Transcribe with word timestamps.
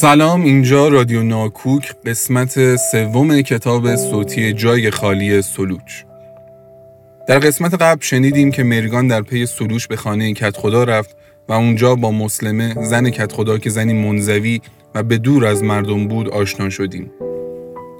سلام 0.00 0.42
اینجا 0.44 0.88
رادیو 0.88 1.22
ناکوک 1.22 1.94
قسمت 2.06 2.76
سوم 2.76 3.40
کتاب 3.40 3.96
صوتی 3.96 4.52
جای 4.52 4.90
خالی 4.90 5.42
سلوچ. 5.42 6.04
در 7.28 7.38
قسمت 7.38 7.74
قبل 7.74 8.00
شنیدیم 8.00 8.50
که 8.50 8.62
مرگان 8.62 9.06
در 9.08 9.22
پی 9.22 9.46
سلوچ 9.46 9.86
به 9.86 9.96
خانه 9.96 10.32
کت 10.32 10.56
خدا 10.56 10.84
رفت 10.84 11.16
و 11.48 11.52
اونجا 11.52 11.94
با 11.94 12.10
مسلمه 12.10 12.74
زن 12.84 13.10
کت 13.10 13.32
خدا 13.32 13.58
که 13.58 13.70
زنی 13.70 13.92
منزوی 13.92 14.60
و 14.94 15.02
به 15.02 15.18
دور 15.18 15.46
از 15.46 15.62
مردم 15.62 16.08
بود 16.08 16.28
آشنا 16.28 16.70
شدیم. 16.70 17.10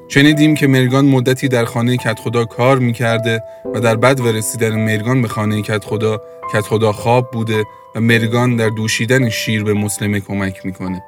شنیدیم 0.09 0.55
که 0.55 0.67
مرگان 0.67 1.05
مدتی 1.05 1.49
در 1.49 1.65
خانه 1.65 1.97
کت 1.97 2.19
خدا 2.19 2.45
کار 2.45 2.79
می‌کرده 2.79 3.43
و 3.75 3.81
در 3.81 3.97
بد 3.97 4.21
رسیدن 4.21 4.85
مرگان 4.85 5.23
به 5.23 5.29
خانه 5.29 5.63
کت 5.63 5.85
خدا 5.85 6.23
کت 6.53 6.61
خدا 6.61 6.93
خواب 6.93 7.31
بوده 7.31 7.65
و 7.97 8.01
مرگان 8.01 8.57
در 8.57 8.69
دوشیدن 8.69 9.29
شیر 9.29 9.65
به 9.65 9.75
مسلمه 9.75 10.21
کمک 10.21 10.67
می‌کنه. 10.67 11.03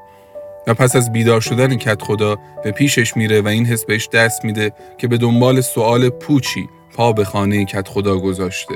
و 0.67 0.75
پس 0.75 0.97
از 0.97 1.13
بیدار 1.13 1.41
شدن 1.41 1.77
کت 1.77 2.03
خدا 2.03 2.37
به 2.65 2.71
پیشش 2.71 3.17
میره 3.17 3.41
و 3.41 3.49
این 3.49 3.67
حس 3.67 3.85
بهش 3.85 4.09
دست 4.09 4.45
میده 4.45 4.73
که 4.99 5.09
به 5.09 5.19
دنبال 5.19 5.61
سوال 5.61 6.09
پوچی 6.09 6.69
پا 6.97 7.13
به 7.13 7.25
خانه 7.25 7.65
کت 7.65 7.89
خدا 7.89 8.19
گذاشته 8.19 8.75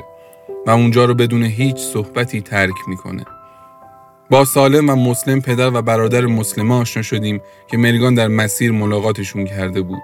و 0.67 0.71
اونجا 0.71 1.05
رو 1.05 1.13
بدون 1.13 1.43
هیچ 1.43 1.77
صحبتی 1.77 2.41
ترک 2.41 2.75
می‌کنه. 2.87 3.23
با 4.29 4.45
سالم 4.45 4.89
و 4.89 4.95
مسلم 4.95 5.41
پدر 5.41 5.69
و 5.73 5.81
برادر 5.81 6.25
مسلمه 6.25 6.75
آشنا 6.75 7.03
شدیم 7.03 7.41
که 7.67 7.77
مریگان 7.77 8.15
در 8.15 8.27
مسیر 8.27 8.71
ملاقاتشون 8.71 9.45
کرده 9.45 9.81
بود. 9.81 10.01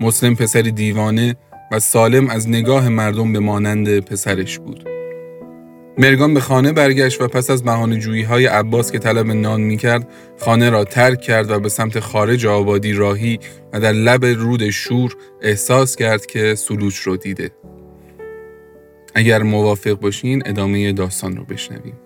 مسلم 0.00 0.34
پسری 0.34 0.72
دیوانه 0.72 1.36
و 1.72 1.80
سالم 1.80 2.30
از 2.30 2.48
نگاه 2.48 2.88
مردم 2.88 3.32
به 3.32 3.38
مانند 3.38 4.00
پسرش 4.00 4.58
بود. 4.58 4.93
مرگان 5.98 6.34
به 6.34 6.40
خانه 6.40 6.72
برگشت 6.72 7.20
و 7.20 7.28
پس 7.28 7.50
از 7.50 7.64
بهانه 7.64 7.98
جویی 7.98 8.22
های 8.22 8.46
عباس 8.46 8.92
که 8.92 8.98
طلب 8.98 9.26
نان 9.26 9.60
می 9.60 9.76
کرد 9.76 10.08
خانه 10.40 10.70
را 10.70 10.84
ترک 10.84 11.20
کرد 11.20 11.50
و 11.50 11.60
به 11.60 11.68
سمت 11.68 12.00
خارج 12.00 12.46
آبادی 12.46 12.92
راهی 12.92 13.38
و 13.72 13.80
در 13.80 13.92
لب 13.92 14.24
رود 14.24 14.70
شور 14.70 15.16
احساس 15.42 15.96
کرد 15.96 16.26
که 16.26 16.54
سلوچ 16.54 16.96
رو 16.96 17.16
دیده. 17.16 17.50
اگر 19.14 19.42
موافق 19.42 19.92
باشین 19.92 20.42
ادامه 20.46 20.92
داستان 20.92 21.36
رو 21.36 21.44
بشنویم. 21.44 21.96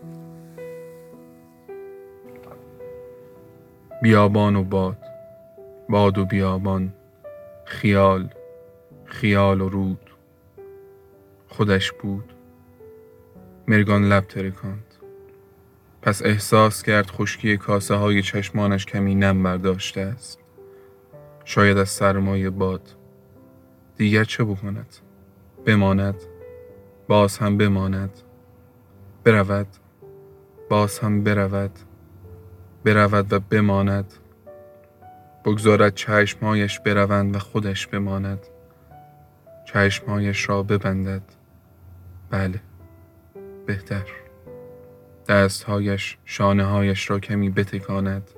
بیابان 4.02 4.56
و 4.56 4.64
باد 4.64 4.96
باد 5.88 6.18
و 6.18 6.24
بیابان 6.24 6.92
خیال 7.64 8.28
خیال 9.04 9.60
و 9.60 9.68
رود 9.68 10.10
خودش 11.48 11.92
بود 11.92 12.37
مرگان 13.68 14.08
لب 14.08 14.26
ترکاند 14.26 14.94
پس 16.02 16.22
احساس 16.22 16.82
کرد 16.82 17.06
خشکی 17.06 17.56
کاسه 17.56 17.94
های 17.94 18.22
چشمانش 18.22 18.86
کمی 18.86 19.14
نم 19.14 19.42
برداشته 19.42 20.00
است. 20.00 20.38
شاید 21.44 21.78
از 21.78 21.88
سرمایه 21.88 22.50
باد. 22.50 22.88
دیگر 23.96 24.24
چه 24.24 24.44
بکند 24.44 24.96
بماند؟ 25.64 26.14
باز 27.08 27.38
هم 27.38 27.56
بماند. 27.56 28.10
برود؟ 29.24 29.66
باز 30.68 30.98
هم 30.98 31.24
برود. 31.24 31.78
برود 32.84 33.32
و 33.32 33.40
بماند. 33.40 34.14
بگذارد 35.44 35.94
چشمهایش 35.94 36.80
بروند 36.80 37.36
و 37.36 37.38
خودش 37.38 37.86
بماند. 37.86 38.46
چشمهایش 39.64 40.48
را 40.48 40.62
ببندد. 40.62 41.22
بله. 42.30 42.60
بهتر. 43.68 44.06
دستهایش 45.28 46.16
شانه 46.24 46.64
هایش 46.64 47.10
را 47.10 47.20
کمی 47.20 47.50
بتکاند. 47.50 48.30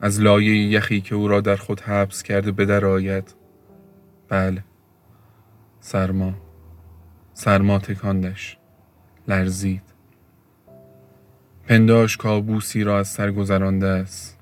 از 0.00 0.20
لایه 0.20 0.56
یخی 0.56 1.00
که 1.00 1.14
او 1.14 1.28
را 1.28 1.40
در 1.40 1.56
خود 1.56 1.80
حبس 1.80 2.22
کرده 2.22 2.52
به 2.52 2.64
در 2.64 2.84
آید. 2.84 3.34
بله. 4.28 4.64
سرما. 5.80 6.34
سرما 7.34 7.78
تکاندش. 7.78 8.58
لرزید. 9.28 9.82
پنداش 11.68 12.16
کابوسی 12.16 12.84
را 12.84 12.98
از 12.98 13.08
سر 13.08 13.30
گذرانده 13.30 13.86
است. 13.86 14.38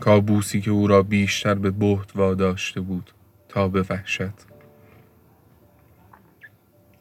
کابوسی 0.00 0.60
که 0.60 0.70
او 0.70 0.86
را 0.86 1.02
بیشتر 1.02 1.54
به 1.54 1.70
بهت 1.70 2.16
واداشته 2.16 2.80
بود 2.80 3.10
تا 3.48 3.68
به 3.68 3.84
وحشت. 3.90 4.55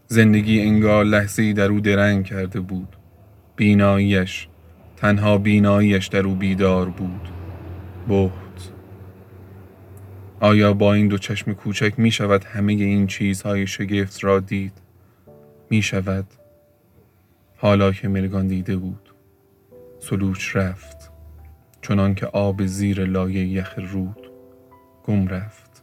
زندگی 0.08 0.62
انگار 0.62 1.06
لحظه 1.06 1.54
در 1.54 1.72
او 1.72 1.80
درنگ 1.80 2.26
کرده 2.26 2.60
بود. 2.60 2.96
بیناییش 3.56 4.48
تنها 4.98 5.38
بیناییش 5.38 6.08
در 6.08 6.20
او 6.20 6.36
بیدار 6.36 6.90
بود. 6.90 7.30
بهت. 8.08 8.72
آیا 10.40 10.74
با 10.74 10.94
این 10.94 11.08
دو 11.08 11.18
چشم 11.18 11.54
کوچک 11.54 11.94
می 11.98 12.12
شود 12.12 12.44
همه 12.44 12.74
این 12.74 13.08
چیزهای 13.08 13.68
شگفت 13.68 14.24
را 14.24 14.40
دید؟ 14.40 14.74
می 15.70 15.82
شود 15.82 16.26
حالا 17.58 17.92
که 17.92 18.08
ملگان 18.08 18.48
دیده 18.48 18.78
بود. 18.78 19.14
سلوچ 20.00 20.56
رفت. 20.56 21.12
چنان 21.82 22.16
که 22.16 22.26
آب 22.26 22.66
زیر 22.66 23.06
لایه 23.06 23.48
یخ 23.48 23.80
رود. 23.92 24.32
گم 25.04 25.28
رفت. 25.28 25.82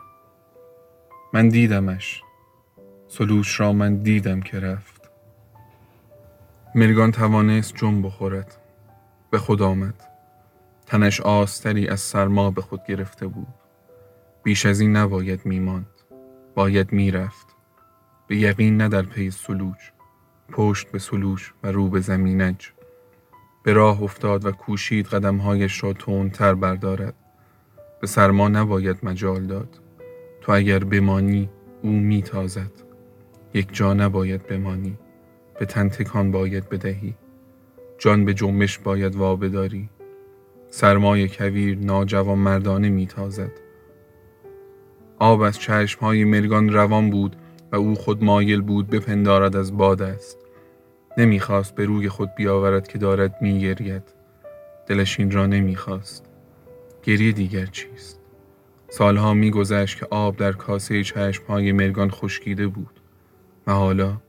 من 1.35 1.49
دیدمش. 1.49 2.23
سلوش 3.15 3.61
را 3.61 3.73
من 3.73 3.97
دیدم 3.97 4.41
که 4.41 4.61
رفت. 4.61 5.11
مرگان 6.75 7.13
توانست 7.13 7.77
جنب 7.77 8.07
بخورد. 8.07 8.57
به 9.31 9.39
خود 9.39 9.63
آمد. 9.63 9.95
تنش 10.87 11.21
آستری 11.21 11.89
از 11.89 12.01
سرما 12.01 12.51
به 12.51 12.63
خود 12.63 12.81
گرفته 12.89 13.27
بود. 13.27 13.55
بیش 14.43 14.67
از 14.67 14.81
این 14.81 14.97
نباید 14.97 15.47
میماند. 15.47 15.87
باید 16.55 16.93
می‌رفت. 16.93 17.47
به 18.27 18.37
یقین 18.37 18.77
نه 18.77 18.89
در 18.89 19.03
پی 19.03 19.31
سلوچ 19.31 19.79
پشت 20.53 20.91
به 20.91 20.99
سلوچ 20.99 21.51
و 21.63 21.73
رو 21.73 21.89
به 21.89 22.01
زمینج. 22.01 22.73
به 23.63 23.73
راه 23.73 24.03
افتاد 24.03 24.47
و 24.47 24.53
کوشید 24.53 25.07
قدمهایش 25.07 25.85
را 25.85 25.93
تندتر 25.93 26.55
بردارد. 26.55 27.15
به 28.01 28.07
سرما 28.07 28.49
نباید 28.49 28.97
مجال 29.03 29.47
داد. 29.47 29.81
تو 30.41 30.53
اگر 30.53 30.79
بمانی 30.79 31.51
او 31.83 31.91
میتازد. 31.91 32.82
یک 33.55 33.69
جا 33.73 33.95
نباید 33.95 34.47
بمانی 34.47 34.99
به 35.59 35.67
تن 35.67 35.89
تکان 35.89 36.31
باید 36.31 36.69
بدهی. 36.69 37.15
جان 37.99 38.25
به 38.25 38.35
جنبش 38.35 38.79
باید 38.79 39.17
وابداری. 39.17 39.89
سرمای 40.69 41.29
کویر 41.29 41.79
ناجوان 41.79 42.39
مردانه 42.39 42.89
میتازد. 42.89 43.53
آب 45.19 45.41
از 45.41 45.59
چشمهای 45.59 46.25
مرگان 46.25 46.73
روان 46.73 47.11
بود 47.11 47.37
و 47.73 47.77
او 47.77 47.95
خود 47.95 48.25
مایل 48.25 48.61
بود 48.61 48.91
بپندارد 48.91 49.57
از 49.57 49.77
باد 49.77 50.03
است. 50.03 50.39
نمی‌خواست 51.19 51.75
به 51.75 51.85
روی 51.85 52.09
خود 52.09 52.35
بیاورد 52.35 52.89
که 52.89 52.99
دارد 52.99 53.43
میگرید. 53.43 54.03
دلش 54.87 55.21
این 55.21 55.31
را 55.31 55.47
نمی‌خواست. 55.47 56.25
گریه 57.03 57.33
دیگر 57.33 57.67
چیست؟ 57.67 58.21
سالها 58.89 59.35
میگذشت 59.35 59.99
که 59.99 60.07
آب 60.11 60.37
در 60.37 60.53
کاسه 60.53 61.05
چشمهای 61.05 61.73
مرگان 61.73 62.11
خشکیده 62.11 62.67
بود. 62.67 63.02
و 63.67 63.73
حالا 63.73 64.21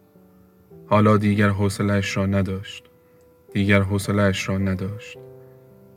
حالا 0.87 1.17
دیگر 1.17 1.49
حوصلهاش 1.49 2.17
را 2.17 2.25
نداشت. 2.25 2.83
دیگر 3.53 3.81
حوصلهاش 3.81 4.49
را 4.49 4.57
نداشت. 4.57 5.17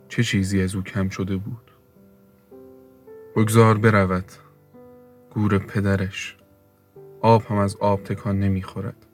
چه 0.09 0.23
چیزی 0.23 0.63
از 0.63 0.75
او 0.75 0.83
کم 0.83 1.09
شده 1.09 1.37
بود؟ 1.37 1.71
بگذار 3.37 3.79
برود. 3.79 4.33
گور 5.31 5.59
پدرش. 5.59 6.37
آب 7.21 7.47
هم 7.47 7.57
از 7.57 7.77
آب 7.77 8.05
تکان 8.05 8.41
نمی‌خورد. 8.41 9.07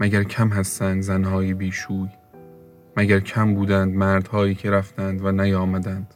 مگر 0.00 0.22
کم 0.22 0.48
هستند 0.48 1.02
زنهای 1.02 1.54
بیشوی؟ 1.54 2.08
مگر 2.96 3.20
کم 3.20 3.54
بودند 3.54 3.94
مردهایی 3.94 4.54
که 4.54 4.70
رفتند 4.70 5.24
و 5.24 5.32
نیامدند؟ 5.32 6.14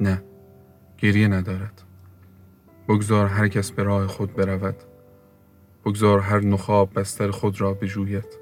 نه 0.00 0.22
گریه 0.98 1.28
ندارد. 1.28 1.82
بگذار 2.88 3.26
هر 3.26 3.48
کس 3.48 3.70
به 3.70 3.82
راه 3.82 4.06
خود 4.06 4.34
برود. 4.34 4.76
بگذار 5.84 6.20
هر 6.20 6.40
نخاب 6.40 6.90
بستر 6.94 7.30
خود 7.30 7.60
را 7.60 7.74
بجوید 7.74 8.38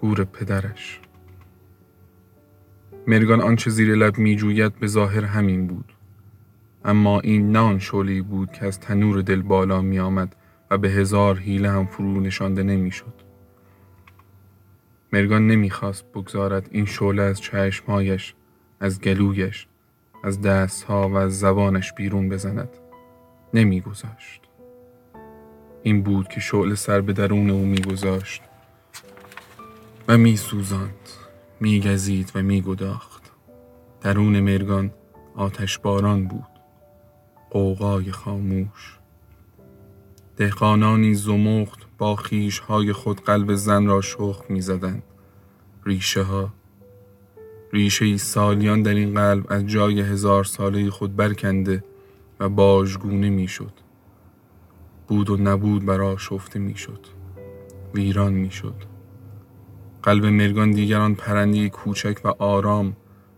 گور 0.00 0.24
پدرش. 0.24 1.00
مرگان 3.06 3.40
آنچه 3.40 3.70
زیر 3.70 3.94
لب 3.94 4.18
می 4.18 4.36
جوید 4.36 4.78
به 4.78 4.86
ظاهر 4.86 5.24
همین 5.24 5.66
بود. 5.66 5.92
اما 6.84 7.20
این 7.20 7.52
نه 7.52 7.58
آن 7.58 7.80
بود 8.22 8.52
که 8.52 8.66
از 8.66 8.80
تنور 8.80 9.22
دل 9.22 9.42
بالا 9.42 9.82
می 9.82 9.98
آمد 9.98 10.36
و 10.70 10.78
به 10.78 10.90
هزار 10.90 11.38
حیله 11.38 11.70
هم 11.70 11.86
فرو 11.86 12.20
نشانده 12.20 12.62
نمی 12.62 12.90
شد. 12.90 13.14
مرگان 15.12 15.46
نمی‌خواست 15.46 16.04
بگذارد 16.14 16.68
این 16.70 16.84
شعله 16.84 17.22
از 17.22 17.40
چشمهایش 17.40 18.34
از 18.80 19.00
گلویش 19.00 19.66
از 20.24 20.40
دستها 20.40 21.08
و 21.08 21.16
از 21.16 21.38
زبانش 21.38 21.92
بیرون 21.92 22.28
بزند. 22.28 22.68
نمیگذاشت. 23.54 24.39
این 25.82 26.02
بود 26.02 26.28
که 26.28 26.40
شعله 26.40 26.74
سر 26.74 27.00
به 27.00 27.12
درون 27.12 27.50
او 27.50 27.66
میگذاشت 27.66 28.42
و 30.08 30.18
میسوزاند 30.18 31.08
میگزید 31.60 32.32
و 32.34 32.42
میگداخت 32.42 33.30
درون 34.00 34.40
مرگان 34.40 34.90
آتش 35.36 35.78
باران 35.78 36.26
بود 36.26 36.46
قوقای 37.50 38.12
خاموش 38.12 38.98
دهقانانی 40.36 41.14
زمخت 41.14 41.78
با 41.98 42.18
های 42.68 42.92
خود 42.92 43.20
قلب 43.20 43.54
زن 43.54 43.86
را 43.86 44.00
شخ 44.00 44.42
می 44.48 44.60
زدند. 44.60 45.02
ریشه 45.86 46.22
ها 46.22 46.52
ریشه 47.72 48.04
ای 48.04 48.18
سالیان 48.18 48.82
در 48.82 48.94
این 48.94 49.14
قلب 49.14 49.46
از 49.52 49.66
جای 49.66 50.00
هزار 50.00 50.44
ساله 50.44 50.90
خود 50.90 51.16
برکنده 51.16 51.84
و 52.40 52.48
باژگونه 52.48 53.30
می 53.30 53.48
شد. 53.48 53.72
بود 55.10 55.30
و 55.30 55.36
نبود 55.36 55.84
برا 55.84 56.16
شفته 56.16 56.58
می 56.58 56.76
شد. 56.76 57.06
ویران 57.94 58.32
می 58.32 58.50
شد. 58.50 58.74
قلب 60.02 60.24
مرگان 60.24 60.70
دیگران 60.70 61.14
پرنده 61.14 61.68
کوچک 61.68 62.20
و 62.24 62.28
آرام 62.28 62.96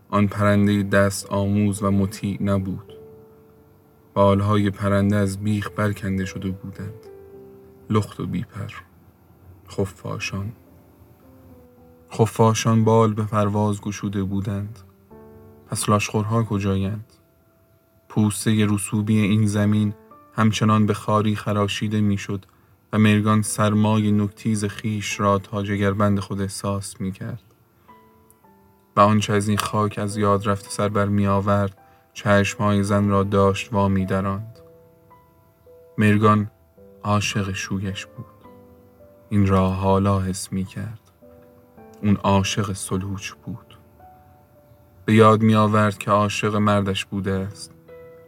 آن 0.09 0.27
پرنده 0.27 0.83
دست 0.83 1.25
آموز 1.25 1.83
و 1.83 1.91
مطیع 1.91 2.43
نبود. 2.43 2.93
بالهای 4.13 4.69
پرنده 4.69 5.15
از 5.15 5.43
بیخ 5.43 5.69
برکنده 5.75 6.25
شده 6.25 6.49
بودند. 6.49 7.07
لخت 7.89 8.19
و 8.19 8.27
بیپر 8.27 8.71
خفاشان 9.69 10.51
خفاشان 12.11 12.83
بال 12.83 13.13
به 13.13 13.23
پرواز 13.23 13.81
گشوده 13.81 14.23
بودند 14.23 14.79
پس 15.67 15.89
لاشخورها 15.89 16.43
کجایند 16.43 17.05
پوسته 18.09 18.67
رسوبی 18.69 19.17
این 19.17 19.45
زمین 19.45 19.93
همچنان 20.35 20.85
به 20.85 20.93
خاری 20.93 21.35
خراشیده 21.35 22.01
می‌شد 22.01 22.45
و 22.93 22.97
مرگان 22.97 23.41
سرمای 23.41 24.11
نکتیز 24.11 24.65
خیش 24.65 25.19
را 25.19 25.37
تا 25.37 25.63
جگربند 25.63 26.19
خود 26.19 26.41
احساس 26.41 27.01
می 27.01 27.11
کرد. 27.11 27.43
و 28.95 28.99
آنچه 28.99 29.33
از 29.33 29.47
این 29.47 29.57
خاک 29.57 29.99
از 29.99 30.17
یاد 30.17 30.47
رفته 30.47 30.69
سر 30.69 30.89
بر 30.89 31.05
می 31.05 31.27
آورد 31.27 31.77
چشمهای 32.13 32.83
زن 32.83 33.09
را 33.09 33.23
داشت 33.23 33.73
و 33.73 33.89
می 33.89 34.05
دراند. 34.05 34.59
مرگان 35.97 36.51
عاشق 37.03 37.51
شویش 37.51 38.05
بود 38.05 38.25
این 39.29 39.47
را 39.47 39.69
حالا 39.69 40.19
حس 40.19 40.53
می 40.53 40.65
کرد 40.65 40.99
اون 42.01 42.15
عاشق 42.15 42.73
سلوچ 42.73 43.31
بود 43.31 43.77
به 45.05 45.13
یاد 45.13 45.41
می 45.41 45.55
آورد 45.55 45.97
که 45.97 46.11
عاشق 46.11 46.55
مردش 46.55 47.05
بوده 47.05 47.31
است 47.31 47.72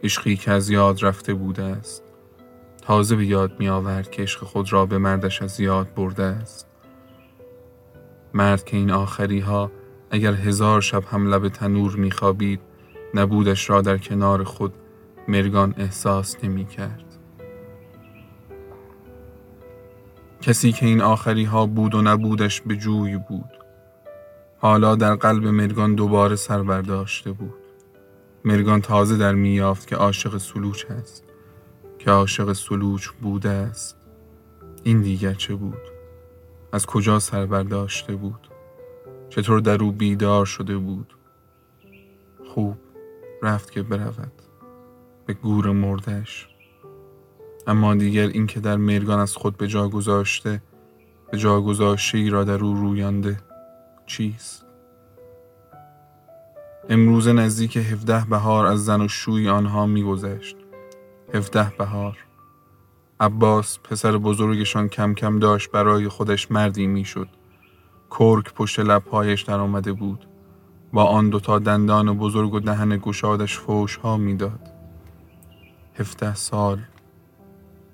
عشقی 0.02 0.36
که 0.36 0.50
از 0.50 0.70
یاد 0.70 1.04
رفته 1.04 1.34
بوده 1.34 1.62
است. 1.62 2.02
تازه 2.82 3.16
به 3.16 3.26
یاد 3.26 3.52
می 3.58 3.68
آورد 3.68 4.10
که 4.10 4.22
عشق 4.22 4.44
خود 4.44 4.72
را 4.72 4.86
به 4.86 4.98
مردش 4.98 5.42
از 5.42 5.60
یاد 5.60 5.94
برده 5.94 6.22
است. 6.22 6.66
مرد 8.34 8.64
که 8.64 8.76
این 8.76 8.90
آخری 8.90 9.40
ها 9.40 9.70
اگر 10.10 10.32
هزار 10.32 10.80
شب 10.80 11.04
هم 11.04 11.34
لب 11.34 11.48
تنور 11.48 11.96
می 11.96 12.10
خوابید 12.10 12.60
نبودش 13.14 13.70
را 13.70 13.80
در 13.80 13.98
کنار 13.98 14.44
خود 14.44 14.72
مرگان 15.28 15.74
احساس 15.78 16.36
نمی 16.44 16.66
کرد 16.66 17.04
کسی 20.46 20.72
که 20.72 20.86
این 20.86 21.00
آخری 21.00 21.44
ها 21.44 21.66
بود 21.66 21.94
و 21.94 22.02
نبودش 22.02 22.60
به 22.60 22.76
جوی 22.76 23.16
بود. 23.16 23.50
حالا 24.58 24.96
در 24.96 25.14
قلب 25.14 25.46
مرگان 25.46 25.94
دوباره 25.94 26.36
سر 26.36 26.62
برداشته 26.62 27.32
بود. 27.32 27.65
مرگان 28.46 28.80
تازه 28.80 29.16
در 29.16 29.34
میافت 29.34 29.86
که 29.86 29.96
عاشق 29.96 30.38
سلوچ 30.38 30.84
است 30.90 31.24
که 31.98 32.10
عاشق 32.10 32.52
سلوچ 32.52 33.08
بوده 33.08 33.48
است. 33.48 33.96
این 34.82 35.02
دیگر 35.02 35.34
چه 35.34 35.54
بود؟ 35.54 35.80
از 36.72 36.86
کجا 36.86 37.18
سر 37.18 37.46
برداشته 37.46 38.16
بود؟ 38.16 38.48
چطور 39.28 39.60
در 39.60 39.82
او 39.82 39.92
بیدار 39.92 40.46
شده 40.46 40.76
بود؟ 40.76 41.16
خوب 42.54 42.76
رفت 43.42 43.70
که 43.70 43.82
برود 43.82 44.32
به 45.26 45.34
گور 45.34 45.72
مردش 45.72 46.48
اما 47.66 47.94
دیگر 47.94 48.26
این 48.26 48.46
که 48.46 48.60
در 48.60 48.76
مرگان 48.76 49.18
از 49.18 49.36
خود 49.36 49.56
به 49.56 49.66
جا 49.66 49.88
گذاشته 49.88 50.62
به 51.30 51.38
جا 51.38 51.60
گذاشته 51.60 52.18
ای 52.18 52.30
را 52.30 52.44
در 52.44 52.64
او 52.64 52.74
رویانده 52.74 53.38
چیست؟ 54.06 54.65
امروز 56.88 57.28
نزدیک 57.28 57.76
هفده 57.76 58.24
بهار 58.30 58.66
از 58.66 58.84
زن 58.84 59.00
و 59.00 59.08
شوی 59.08 59.48
آنها 59.48 59.86
میگذشت. 59.86 60.56
هفده 61.34 61.72
بهار. 61.78 62.18
عباس 63.20 63.78
پسر 63.78 64.16
بزرگشان 64.18 64.88
کم 64.88 65.14
کم 65.14 65.38
داشت 65.38 65.70
برای 65.70 66.08
خودش 66.08 66.50
مردی 66.50 66.86
می‌شد. 66.86 67.28
کرک 68.10 68.54
پشت 68.54 68.80
لبهایش 68.80 69.42
در 69.42 69.58
آمده 69.58 69.92
بود. 69.92 70.26
با 70.92 71.04
آن 71.04 71.30
دوتا 71.30 71.58
دندان 71.58 72.18
بزرگ 72.18 72.54
و 72.54 72.60
دهن 72.60 72.96
گشادش 72.96 73.58
فوش 73.58 73.96
ها 73.96 74.16
می‌داد. 74.16 74.60
هفته 75.98 76.34
سال. 76.34 76.78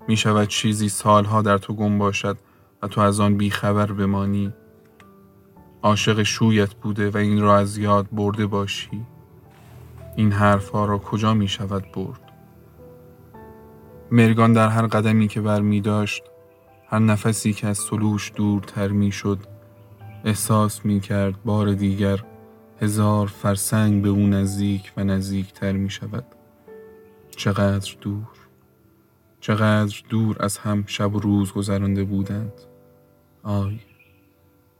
می 0.08 0.16
شود 0.16 0.49
چیزی 0.49 0.88
سالها 0.88 1.42
در 1.42 1.58
تو 1.58 1.75
گم 1.75 1.99
باشد 1.99 2.38
و 2.82 2.88
تو 2.88 3.00
از 3.00 3.20
آن 3.20 3.37
بیخبر 3.37 3.92
بمانی. 3.92 4.52
عاشق 5.82 6.22
شویت 6.22 6.74
بوده 6.74 7.10
و 7.10 7.16
این 7.16 7.40
را 7.40 7.58
از 7.58 7.78
یاد 7.78 8.06
برده 8.12 8.46
باشی. 8.46 9.06
این 10.16 10.32
حرفها 10.32 10.84
را 10.84 10.98
کجا 10.98 11.34
می 11.34 11.48
شود 11.48 11.92
برد؟ 11.94 12.20
مرگان 14.10 14.52
در 14.52 14.68
هر 14.68 14.86
قدمی 14.86 15.28
که 15.28 15.40
بر 15.40 15.60
می 15.60 15.80
داشت 15.80 16.22
هر 16.88 16.98
نفسی 16.98 17.52
که 17.52 17.66
از 17.66 17.78
سلوش 17.78 18.32
دورتر 18.36 18.88
می 18.88 19.12
شد 19.12 19.38
احساس 20.24 20.84
می 20.84 21.00
کرد 21.00 21.42
بار 21.44 21.72
دیگر 21.72 22.24
هزار 22.80 23.26
فرسنگ 23.26 24.02
به 24.02 24.08
او 24.08 24.26
نزدیک 24.26 24.92
و 24.96 25.04
نزدیکتر 25.04 25.72
می 25.72 25.90
شود. 25.90 26.24
چقدر 27.30 27.92
دور 28.00 28.28
چقدر 29.40 30.02
دور 30.08 30.36
از 30.40 30.58
هم 30.58 30.84
شب 30.86 31.14
و 31.14 31.20
روز 31.20 31.52
گذرانده 31.52 32.04
بودند. 32.04 32.52
آی 33.42 33.80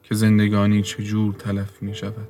که 0.02 0.14
زندگانی 0.14 0.82
چجور 0.82 1.35
تلف 1.35 1.82
می 1.82 1.94
شود 1.94 2.28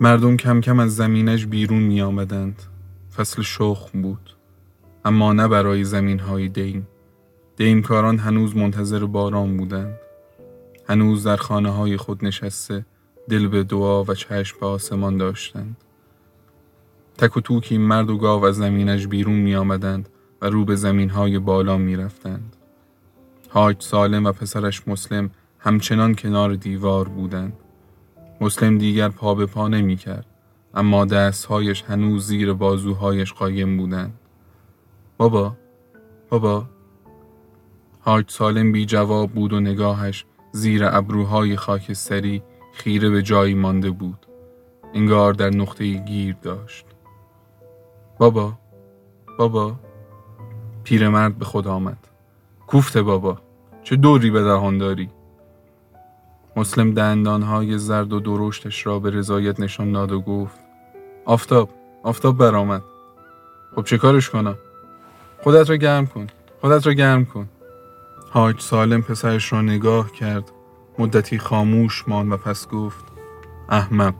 مردم 0.00 0.36
کم 0.36 0.60
کم 0.60 0.78
از 0.78 0.96
زمینش 0.96 1.46
بیرون 1.46 1.82
می 1.82 2.02
آمدند 2.02 2.62
فصل 3.16 3.42
شخم 3.42 4.02
بود 4.02 4.36
اما 5.04 5.32
نه 5.32 5.48
برای 5.48 5.84
زمین 5.84 6.18
های 6.18 6.48
دین 6.48 6.86
دیمکاران 7.60 8.18
هنوز 8.18 8.56
منتظر 8.56 9.04
باران 9.04 9.56
بودند. 9.56 9.94
هنوز 10.88 11.24
در 11.24 11.36
خانه 11.36 11.70
های 11.70 11.96
خود 11.96 12.24
نشسته 12.24 12.86
دل 13.28 13.48
به 13.48 13.64
دعا 13.64 14.04
و 14.04 14.14
چشم 14.14 14.56
به 14.60 14.66
آسمان 14.66 15.16
داشتند. 15.16 15.76
تک 17.18 17.36
و 17.36 17.40
توکی 17.40 17.78
مرد 17.78 18.10
و 18.10 18.18
گاو 18.18 18.44
از 18.44 18.56
زمینش 18.56 19.06
بیرون 19.06 19.34
می 19.34 19.54
آمدند 19.54 20.08
و 20.42 20.46
رو 20.46 20.64
به 20.64 20.76
زمین 20.76 21.10
های 21.10 21.38
بالا 21.38 21.78
می 21.78 21.96
رفتند. 21.96 22.56
حاج 23.52 23.82
سالم 23.82 24.24
و 24.24 24.32
پسرش 24.32 24.88
مسلم 24.88 25.30
همچنان 25.58 26.14
کنار 26.14 26.54
دیوار 26.54 27.08
بودند. 27.08 27.52
مسلم 28.40 28.78
دیگر 28.78 29.08
پا 29.08 29.34
به 29.34 29.46
پا 29.46 29.68
نمی 29.68 29.96
کرد. 29.96 30.26
اما 30.74 31.04
دستهایش 31.04 31.82
هنوز 31.82 32.26
زیر 32.26 32.52
بازوهایش 32.52 33.32
قایم 33.32 33.76
بودند. 33.76 34.18
بابا 35.16 35.56
بابا 36.28 36.64
حاج 38.00 38.30
سالم 38.30 38.72
بی 38.72 38.86
جواب 38.86 39.30
بود 39.30 39.52
و 39.52 39.60
نگاهش 39.60 40.24
زیر 40.52 40.84
ابروهای 40.84 41.56
خاکستری 41.56 42.42
خیره 42.72 43.10
به 43.10 43.22
جایی 43.22 43.54
مانده 43.54 43.90
بود. 43.90 44.26
انگار 44.94 45.32
در 45.32 45.50
نقطه 45.50 45.92
گیر 45.92 46.36
داشت. 46.42 46.86
بابا 48.18 48.58
بابا 49.38 49.76
پیرمرد 50.84 51.38
به 51.38 51.44
خود 51.44 51.68
آمد. 51.68 52.09
کوفته 52.70 53.02
بابا 53.02 53.38
چه 53.82 53.96
دوری 53.96 54.30
به 54.30 54.42
دهان 54.42 54.78
داری؟ 54.78 55.10
مسلم 56.56 56.94
دندانهای 56.94 57.78
زرد 57.78 58.12
و 58.12 58.20
درشتش 58.20 58.86
را 58.86 58.98
به 58.98 59.10
رضایت 59.10 59.60
نشان 59.60 59.92
داد 59.92 60.12
و 60.12 60.20
گفت 60.20 60.58
آفتاب 61.24 61.70
آفتاب 62.02 62.38
برآمد. 62.38 62.82
خب 63.76 63.84
چه 63.84 63.98
کارش 63.98 64.30
کنم؟ 64.30 64.58
خودت 65.42 65.70
را 65.70 65.76
گرم 65.76 66.06
کن 66.06 66.26
خودت 66.60 66.86
را 66.86 66.92
گرم 66.92 67.24
کن. 67.24 67.48
حاج 68.30 68.60
سالم 68.60 69.02
پسرش 69.02 69.52
را 69.52 69.62
نگاه 69.62 70.12
کرد 70.12 70.50
مدتی 70.98 71.38
خاموش 71.38 72.04
ماند 72.08 72.32
و 72.32 72.36
پس 72.36 72.68
گفت 72.68 73.04
احمق. 73.68 74.14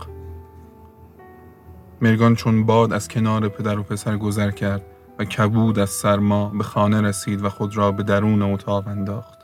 مرگان 2.02 2.34
چون 2.34 2.66
باد 2.66 2.92
از 2.92 3.08
کنار 3.08 3.48
پدر 3.48 3.78
و 3.78 3.82
پسر 3.82 4.16
گذر 4.16 4.50
کرد. 4.50 4.89
و 5.20 5.24
کبود 5.24 5.78
از 5.78 5.90
سرما 5.90 6.48
به 6.48 6.64
خانه 6.64 7.00
رسید 7.00 7.44
و 7.44 7.48
خود 7.48 7.76
را 7.76 7.92
به 7.92 8.02
درون 8.02 8.42
اتاق 8.42 8.88
انداخت. 8.88 9.38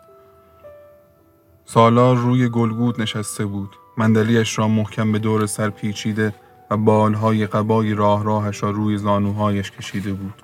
سالار 1.64 2.16
روی 2.16 2.48
گلگود 2.48 3.00
نشسته 3.00 3.46
بود. 3.46 3.76
مندلیش 3.98 4.58
را 4.58 4.68
محکم 4.68 5.12
به 5.12 5.18
دور 5.18 5.46
سر 5.46 5.70
پیچیده 5.70 6.34
و 6.70 6.76
بالهای 6.76 7.46
قبای 7.46 7.94
راه 7.94 8.24
راهش 8.24 8.62
را 8.62 8.70
روی 8.70 8.98
زانوهایش 8.98 9.70
کشیده 9.70 10.12
بود. 10.12 10.34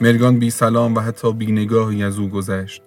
مرگان 0.00 0.38
بی 0.38 0.50
سلام 0.50 0.94
و 0.94 1.00
حتی 1.00 1.32
بی 1.32 1.52
نگاهی 1.52 2.04
از 2.04 2.18
او 2.18 2.28
گذشت. 2.28 2.82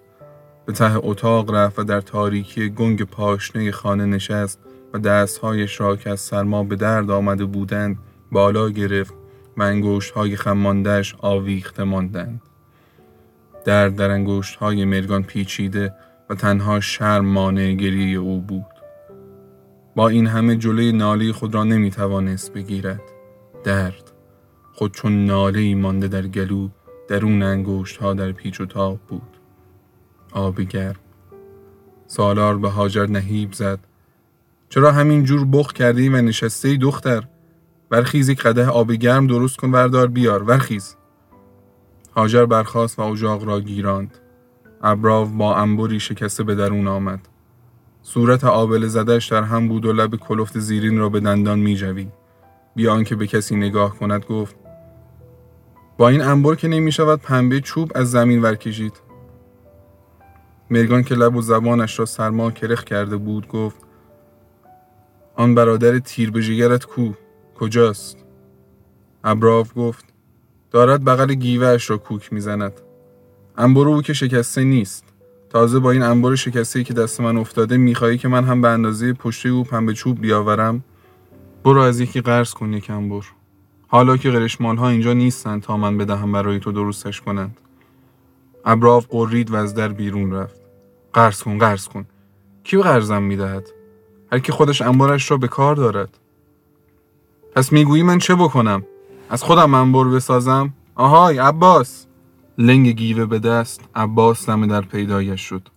به 0.66 0.72
ته 0.72 0.96
اتاق 0.96 1.54
رفت 1.54 1.78
و 1.78 1.84
در 1.84 2.00
تاریکی 2.00 2.68
گنگ 2.68 3.02
پاشنه 3.02 3.70
خانه 3.70 4.06
نشست 4.06 4.58
و 4.92 4.98
دستهایش 4.98 5.80
را 5.80 5.96
که 5.96 6.10
از 6.10 6.20
سرما 6.20 6.64
به 6.64 6.76
درد 6.76 7.10
آمده 7.10 7.44
بودند 7.44 7.98
بالا 8.32 8.70
گرفت 8.70 9.23
و 9.56 9.62
انگوشت 9.62 10.10
های 10.10 10.36
خماندهش 10.36 11.14
آویخته 11.18 11.84
ماندند. 11.84 12.40
درد 13.64 13.96
در 13.96 14.10
انگوشت 14.10 14.56
های 14.56 14.84
مرگان 14.84 15.22
پیچیده 15.22 15.94
و 16.30 16.34
تنها 16.34 16.80
شرم 16.80 17.24
مانع 17.24 17.72
گریه 17.72 18.18
او 18.18 18.40
بود. 18.40 18.66
با 19.96 20.08
این 20.08 20.26
همه 20.26 20.56
جلوی 20.56 20.92
ناله 20.92 21.32
خود 21.32 21.54
را 21.54 21.64
نمی 21.64 21.90
توانست 21.90 22.52
بگیرد. 22.52 23.02
درد. 23.64 24.10
خود 24.72 24.92
چون 24.92 25.26
ناله 25.26 25.60
ای 25.60 25.74
مانده 25.74 26.08
در 26.08 26.26
گلو 26.26 26.68
درون 27.08 27.42
انگوشت 27.42 27.96
ها 27.96 28.14
در 28.14 28.32
پیچ 28.32 28.60
و 28.60 28.66
تاب 28.66 29.00
بود. 29.08 29.36
آب 30.32 30.60
گرم. 30.60 30.96
سالار 32.06 32.58
به 32.58 32.68
هاجر 32.68 33.06
نهیب 33.06 33.52
زد. 33.52 33.78
چرا 34.68 34.92
همین 34.92 35.24
جور 35.24 35.44
بخ 35.52 35.72
کردی 35.72 36.08
و 36.08 36.22
نشسته 36.22 36.76
دختر؟ 36.76 37.22
برخیز 37.90 38.28
یک 38.28 38.42
قده 38.42 38.66
آب 38.66 38.92
گرم 38.92 39.26
درست 39.26 39.56
کن 39.56 39.70
وردار 39.70 40.06
بیار 40.06 40.42
ورخیز 40.42 40.96
هاجر 42.16 42.46
برخاست 42.46 42.98
و 42.98 43.02
اجاق 43.02 43.44
را 43.44 43.60
گیراند. 43.60 44.18
ابراو 44.82 45.28
با 45.28 45.56
انبری 45.56 46.00
شکسته 46.00 46.44
به 46.44 46.54
درون 46.54 46.88
آمد. 46.88 47.28
صورت 48.02 48.44
آبل 48.44 48.86
زدش 48.86 49.26
در 49.26 49.42
هم 49.42 49.68
بود 49.68 49.84
و 49.84 49.92
لب 49.92 50.16
کلفت 50.16 50.58
زیرین 50.58 50.98
را 50.98 51.08
به 51.08 51.20
دندان 51.20 51.58
می 51.58 51.76
جوید. 51.76 52.12
بیا 52.76 52.92
آنکه 52.92 53.16
به 53.16 53.26
کسی 53.26 53.56
نگاه 53.56 53.98
کند 53.98 54.24
گفت 54.24 54.56
با 55.98 56.08
این 56.08 56.22
انبر 56.22 56.54
که 56.54 56.68
نمی 56.68 56.92
شود 56.92 57.20
پنبه 57.20 57.60
چوب 57.60 57.92
از 57.94 58.10
زمین 58.10 58.42
ورکشید. 58.42 58.92
مرگان 60.70 61.02
که 61.02 61.14
لب 61.14 61.36
و 61.36 61.42
زبانش 61.42 61.98
را 61.98 62.06
سرما 62.06 62.50
کرخ 62.50 62.84
کرده 62.84 63.16
بود 63.16 63.48
گفت 63.48 63.76
آن 65.34 65.54
برادر 65.54 65.98
تیر 65.98 66.30
به 66.30 66.42
جگرت 66.42 66.84
کو؟ 66.84 67.12
کجاست؟ 67.54 68.16
ابراف 69.24 69.72
گفت 69.76 70.04
دارد 70.70 71.04
بغل 71.04 71.34
گیوهش 71.34 71.90
را 71.90 71.96
کوک 71.98 72.32
می‌زند. 72.32 72.72
انبر 73.56 73.88
او 73.88 74.02
که 74.02 74.12
شکسته 74.12 74.64
نیست. 74.64 75.04
تازه 75.50 75.78
با 75.78 75.90
این 75.90 76.02
انبر 76.02 76.34
شکسته 76.34 76.84
که 76.84 76.94
دست 76.94 77.20
من 77.20 77.36
افتاده 77.36 77.76
می‌خواهی 77.76 78.18
که 78.18 78.28
من 78.28 78.44
هم 78.44 78.60
به 78.60 78.68
اندازه 78.68 79.12
پشته 79.12 79.48
او 79.48 79.64
پنبه 79.64 79.92
چوب 79.92 80.20
بیاورم؟ 80.20 80.84
برو 81.64 81.80
از 81.80 82.00
یکی 82.00 82.20
قرض 82.20 82.54
کن 82.54 82.72
یک 82.72 82.90
انبر. 82.90 83.24
حالا 83.86 84.16
که 84.16 84.30
قرشمال 84.30 84.76
ها 84.76 84.88
اینجا 84.88 85.12
نیستند 85.12 85.62
تا 85.62 85.76
من 85.76 85.98
بدهم 85.98 86.32
برای 86.32 86.58
تو 86.58 86.72
درستش 86.72 87.20
کنند. 87.20 87.60
ابراف 88.64 89.06
قرید 89.10 89.50
و 89.50 89.56
از 89.56 89.74
در 89.74 89.88
بیرون 89.88 90.32
رفت. 90.32 90.60
قرض 91.12 91.42
کن 91.42 91.58
قرض 91.58 91.88
کن. 91.88 92.06
کی 92.64 92.82
قرضم 92.82 93.22
می‌دهد؟ 93.22 93.68
هر 94.32 94.38
کی 94.38 94.52
خودش 94.52 94.82
انبارش 94.82 95.30
را 95.30 95.36
به 95.36 95.48
کار 95.48 95.76
دارد. 95.76 96.18
پس 97.54 97.72
می‌گویی 97.72 98.02
من 98.02 98.18
چه 98.18 98.34
بکنم؟ 98.34 98.82
از 99.30 99.42
خودم 99.42 99.74
انبر 99.74 100.04
بسازم؟ 100.04 100.72
آهای 100.94 101.38
عباس! 101.38 102.06
لنگ 102.58 102.88
گیوه 102.88 103.26
به 103.26 103.38
دست 103.38 103.80
عباس 103.94 104.46
دم 104.46 104.66
در 104.66 104.80
پیدایش 104.80 105.40
شد. 105.40 105.68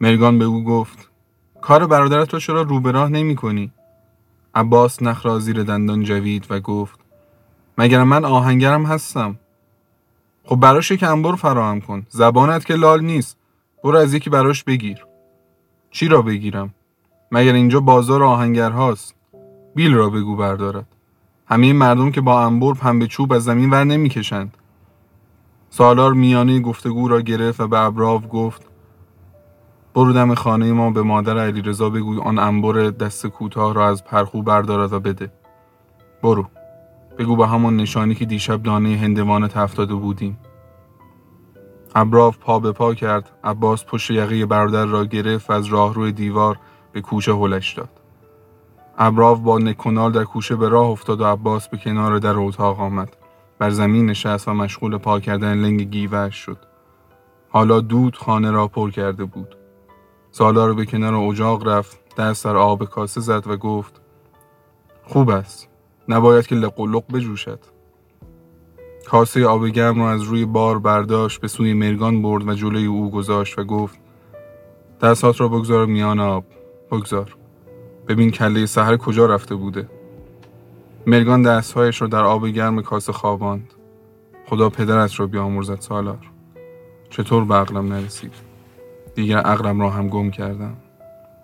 مرگان 0.00 0.38
به 0.38 0.44
او 0.44 0.64
گفت 0.64 1.10
کار 1.60 1.86
برادرت 1.86 2.34
را 2.34 2.40
چرا 2.40 2.62
رو 2.62 2.80
به 2.80 2.92
راه 2.92 3.08
نمی 3.08 3.36
کنی؟ 3.36 3.72
عباس 4.54 5.02
نخ 5.02 5.26
را 5.26 5.38
زیر 5.38 5.62
دندان 5.62 6.02
جوید 6.02 6.46
و 6.50 6.60
گفت 6.60 6.98
مگر 7.78 8.02
من 8.02 8.24
آهنگرم 8.24 8.86
هستم؟ 8.86 9.38
خب 10.44 10.56
براش 10.56 10.90
یک 10.90 11.02
انبر 11.02 11.34
فراهم 11.34 11.80
کن. 11.80 12.06
زبانت 12.08 12.64
که 12.64 12.74
لال 12.74 13.00
نیست. 13.00 13.36
برو 13.84 13.98
از 13.98 14.14
یکی 14.14 14.30
براش 14.30 14.64
بگیر. 14.64 15.06
چی 15.90 16.08
را 16.08 16.22
بگیرم؟ 16.22 16.74
مگر 17.32 17.52
اینجا 17.52 17.80
بازار 17.80 18.22
آهنگر 18.22 18.70
هاست 18.70 19.14
بیل 19.74 19.94
را 19.94 20.10
بگو 20.10 20.36
بردارد 20.36 20.93
همه 21.46 21.72
مردم 21.72 22.10
که 22.10 22.20
با 22.20 22.40
انبر 22.40 22.72
پنبه 22.72 23.06
چوب 23.06 23.32
از 23.32 23.44
زمین 23.44 23.70
ور 23.70 23.84
نمی‌کشند. 23.84 24.56
سالار 25.70 26.12
میانه 26.12 26.60
گفتگو 26.60 27.08
را 27.08 27.20
گرفت 27.20 27.60
و 27.60 27.68
به 27.68 27.78
ابراو 27.78 28.20
گفت 28.20 28.62
برو 29.94 30.12
دم 30.12 30.34
خانه 30.34 30.72
ما 30.72 30.90
به 30.90 31.02
مادر 31.02 31.38
علیرضا 31.38 31.90
بگوی 31.90 32.20
آن 32.20 32.38
انبر 32.38 32.72
دست 32.90 33.26
کوتاه 33.26 33.74
را 33.74 33.88
از 33.88 34.04
پرخو 34.04 34.42
بردارد 34.42 34.92
و 34.92 35.00
بده. 35.00 35.32
برو. 36.22 36.46
بگو 37.18 37.36
با 37.36 37.46
همون 37.46 37.76
نشانی 37.76 38.14
که 38.14 38.24
دیشب 38.24 38.62
دانه 38.62 38.96
هندوانه 38.96 39.58
افتاده 39.58 39.94
بودیم. 39.94 40.38
ابراف 41.94 42.38
پا 42.38 42.58
به 42.58 42.72
پا 42.72 42.94
کرد 42.94 43.30
عباس 43.44 43.84
پشت 43.84 44.10
یقه 44.10 44.46
برادر 44.46 44.84
را 44.84 45.04
گرفت 45.04 45.50
و 45.50 45.52
از 45.52 45.66
راهروی 45.66 46.12
دیوار 46.12 46.58
به 46.92 47.00
کوچه 47.00 47.34
هلش 47.34 47.72
داد. 47.72 48.03
ابراف 48.98 49.38
با 49.38 49.58
نکنال 49.58 50.12
در 50.12 50.24
کوچه 50.24 50.56
به 50.56 50.68
راه 50.68 50.86
افتاد 50.86 51.20
و 51.20 51.24
عباس 51.24 51.68
به 51.68 51.76
کنار 51.76 52.18
در 52.18 52.36
اتاق 52.36 52.80
آمد. 52.80 53.16
بر 53.58 53.70
زمین 53.70 54.06
نشست 54.06 54.48
و 54.48 54.54
مشغول 54.54 54.98
پا 54.98 55.20
کردن 55.20 55.54
لنگ 55.54 55.82
گیوهش 55.82 56.36
شد. 56.36 56.58
حالا 57.48 57.80
دود 57.80 58.16
خانه 58.16 58.50
را 58.50 58.68
پر 58.68 58.90
کرده 58.90 59.24
بود. 59.24 59.56
سالار 60.30 60.74
به 60.74 60.86
کنار 60.86 61.14
اجاق 61.14 61.68
رفت 61.68 62.14
دست 62.14 62.44
در 62.44 62.56
آب 62.56 62.84
کاسه 62.84 63.20
زد 63.20 63.46
و 63.46 63.56
گفت 63.56 64.00
خوب 65.04 65.30
است. 65.30 65.68
نباید 66.08 66.46
که 66.46 66.54
لق 66.54 66.80
و 66.80 66.86
لق 66.86 67.04
بجوشد. 67.12 67.60
کاسه 69.06 69.46
آب 69.46 69.66
گرم 69.66 69.98
را 69.98 70.10
از 70.10 70.22
روی 70.22 70.44
بار 70.44 70.78
برداشت 70.78 71.40
به 71.40 71.48
سوی 71.48 71.74
مرگان 71.74 72.22
برد 72.22 72.48
و 72.48 72.54
جلوی 72.54 72.86
او 72.86 73.10
گذاشت 73.10 73.58
و 73.58 73.64
گفت 73.64 73.98
دستات 75.02 75.40
را 75.40 75.48
بگذار 75.48 75.86
میان 75.86 76.20
آب. 76.20 76.44
بگذار. 76.90 77.36
ببین 78.08 78.30
کله 78.30 78.66
سحر 78.66 78.96
کجا 78.96 79.26
رفته 79.26 79.54
بوده. 79.54 79.88
مرگان 81.06 81.42
دستهایش 81.42 82.02
را 82.02 82.08
در 82.08 82.24
آب 82.24 82.46
گرم 82.46 82.82
کاسه 82.82 83.12
خواباند. 83.12 83.74
خدا 84.46 84.70
پدرت 84.70 85.20
را 85.20 85.26
بیامرزد 85.26 85.80
سالار. 85.80 86.30
چطور 87.10 87.44
به 87.44 87.54
عقلم 87.54 87.92
نرسید؟ 87.92 88.32
دیگر 89.14 89.38
عقلم 89.38 89.80
را 89.80 89.90
هم 89.90 90.08
گم 90.08 90.30
کردم. 90.30 90.76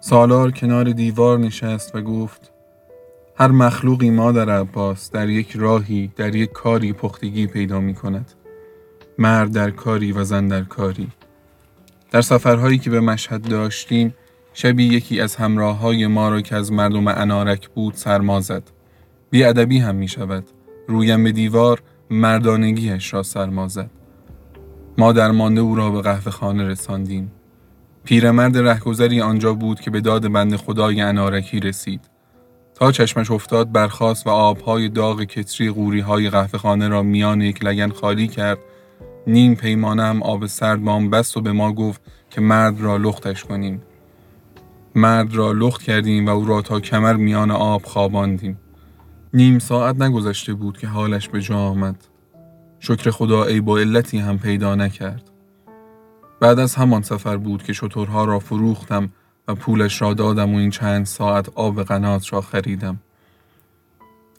سالار 0.00 0.50
کنار 0.50 0.84
دیوار 0.84 1.38
نشست 1.38 1.94
و 1.94 2.00
گفت 2.00 2.52
هر 3.36 3.48
مخلوقی 3.48 4.10
مادر 4.10 4.50
عباس 4.50 5.10
در 5.10 5.28
یک 5.28 5.56
راهی 5.56 6.12
در 6.16 6.34
یک 6.34 6.52
کاری 6.52 6.92
پختگی 6.92 7.46
پیدا 7.46 7.80
می 7.80 7.94
کند. 7.94 8.32
مرد 9.18 9.52
در 9.52 9.70
کاری 9.70 10.12
و 10.12 10.24
زن 10.24 10.48
در 10.48 10.62
کاری. 10.62 11.08
در 12.10 12.20
سفرهایی 12.20 12.78
که 12.78 12.90
به 12.90 13.00
مشهد 13.00 13.48
داشتیم 13.48 14.14
شبی 14.52 14.84
یکی 14.84 15.20
از 15.20 15.36
همراه 15.36 15.78
های 15.78 16.06
ما 16.06 16.28
را 16.28 16.40
که 16.40 16.56
از 16.56 16.72
مردم 16.72 17.08
انارک 17.08 17.68
بود 17.68 17.94
سرما 17.94 18.40
زد. 18.40 18.62
ادبی 19.32 19.78
هم 19.78 19.94
می 19.94 20.08
شود. 20.08 20.44
رویم 20.88 21.24
به 21.24 21.32
دیوار 21.32 21.82
مردانگیش 22.10 23.14
را 23.14 23.22
سرما 23.22 23.68
زد. 23.68 23.90
ما 24.98 25.12
در 25.12 25.30
مانده 25.30 25.60
او 25.60 25.74
را 25.74 25.90
به 25.90 26.00
قهوه 26.00 26.30
خانه 26.30 26.64
رساندیم. 26.64 27.32
پیرمرد 28.04 28.58
رهگذری 28.58 29.20
آنجا 29.20 29.54
بود 29.54 29.80
که 29.80 29.90
به 29.90 30.00
داد 30.00 30.32
بند 30.32 30.56
خدای 30.56 31.00
انارکی 31.00 31.60
رسید. 31.60 32.00
تا 32.74 32.92
چشمش 32.92 33.30
افتاد 33.30 33.72
برخاست 33.72 34.26
و 34.26 34.30
آبهای 34.30 34.88
داغ 34.88 35.22
کتری 35.22 35.70
غوری 35.70 36.00
های 36.00 36.30
قهوه 36.30 36.58
خانه 36.58 36.88
را 36.88 37.02
میان 37.02 37.40
یک 37.40 37.64
لگن 37.64 37.88
خالی 37.88 38.28
کرد 38.28 38.58
نیم 39.26 39.54
پیمانه 39.54 40.02
هم 40.02 40.22
آب 40.22 40.46
سرد 40.46 40.84
بام 40.84 41.10
بست 41.10 41.36
و 41.36 41.40
به 41.40 41.52
ما 41.52 41.72
گفت 41.72 42.00
که 42.30 42.40
مرد 42.40 42.80
را 42.80 42.96
لختش 42.96 43.44
کنیم. 43.44 43.82
مرد 44.94 45.34
را 45.34 45.52
لخت 45.52 45.82
کردیم 45.82 46.26
و 46.26 46.30
او 46.30 46.44
را 46.44 46.62
تا 46.62 46.80
کمر 46.80 47.12
میان 47.12 47.50
آب 47.50 47.82
خواباندیم. 47.84 48.58
نیم 49.34 49.58
ساعت 49.58 50.00
نگذشته 50.00 50.54
بود 50.54 50.78
که 50.78 50.86
حالش 50.86 51.28
به 51.28 51.40
جا 51.40 51.58
آمد. 51.58 51.96
شکر 52.80 53.10
خدا 53.10 53.44
ای 53.44 53.60
با 53.60 53.78
علتی 53.78 54.18
هم 54.18 54.38
پیدا 54.38 54.74
نکرد. 54.74 55.30
بعد 56.40 56.58
از 56.58 56.74
همان 56.74 57.02
سفر 57.02 57.36
بود 57.36 57.62
که 57.62 57.72
شطورها 57.72 58.24
را 58.24 58.38
فروختم 58.38 59.12
و 59.48 59.54
پولش 59.54 60.02
را 60.02 60.14
دادم 60.14 60.54
و 60.54 60.58
این 60.58 60.70
چند 60.70 61.06
ساعت 61.06 61.48
آب 61.48 61.82
قنات 61.82 62.32
را 62.32 62.40
خریدم. 62.40 63.00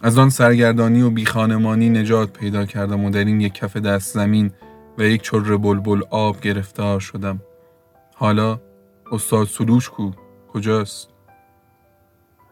از 0.02 0.18
آن 0.18 0.30
سرگردانی 0.30 1.02
و 1.02 1.10
بیخانمانی 1.10 1.90
نجات 1.90 2.34
پیدا 2.34 2.66
کردم 2.66 3.06
و 3.06 3.10
در 3.10 3.26
این 3.26 3.42
یک 3.42 3.54
کف 3.54 3.78
دست 3.78 4.14
زمین 4.14 4.52
و 4.98 5.04
یک 5.04 5.22
چر 5.22 5.58
بلبل 5.58 6.02
آب 6.10 6.40
گرفتار 6.40 7.00
شدم. 7.00 7.42
حالا 8.16 8.60
استاد 9.12 9.48
سلوش 9.48 9.90
کو 9.90 10.12
کجاست؟ 10.54 11.10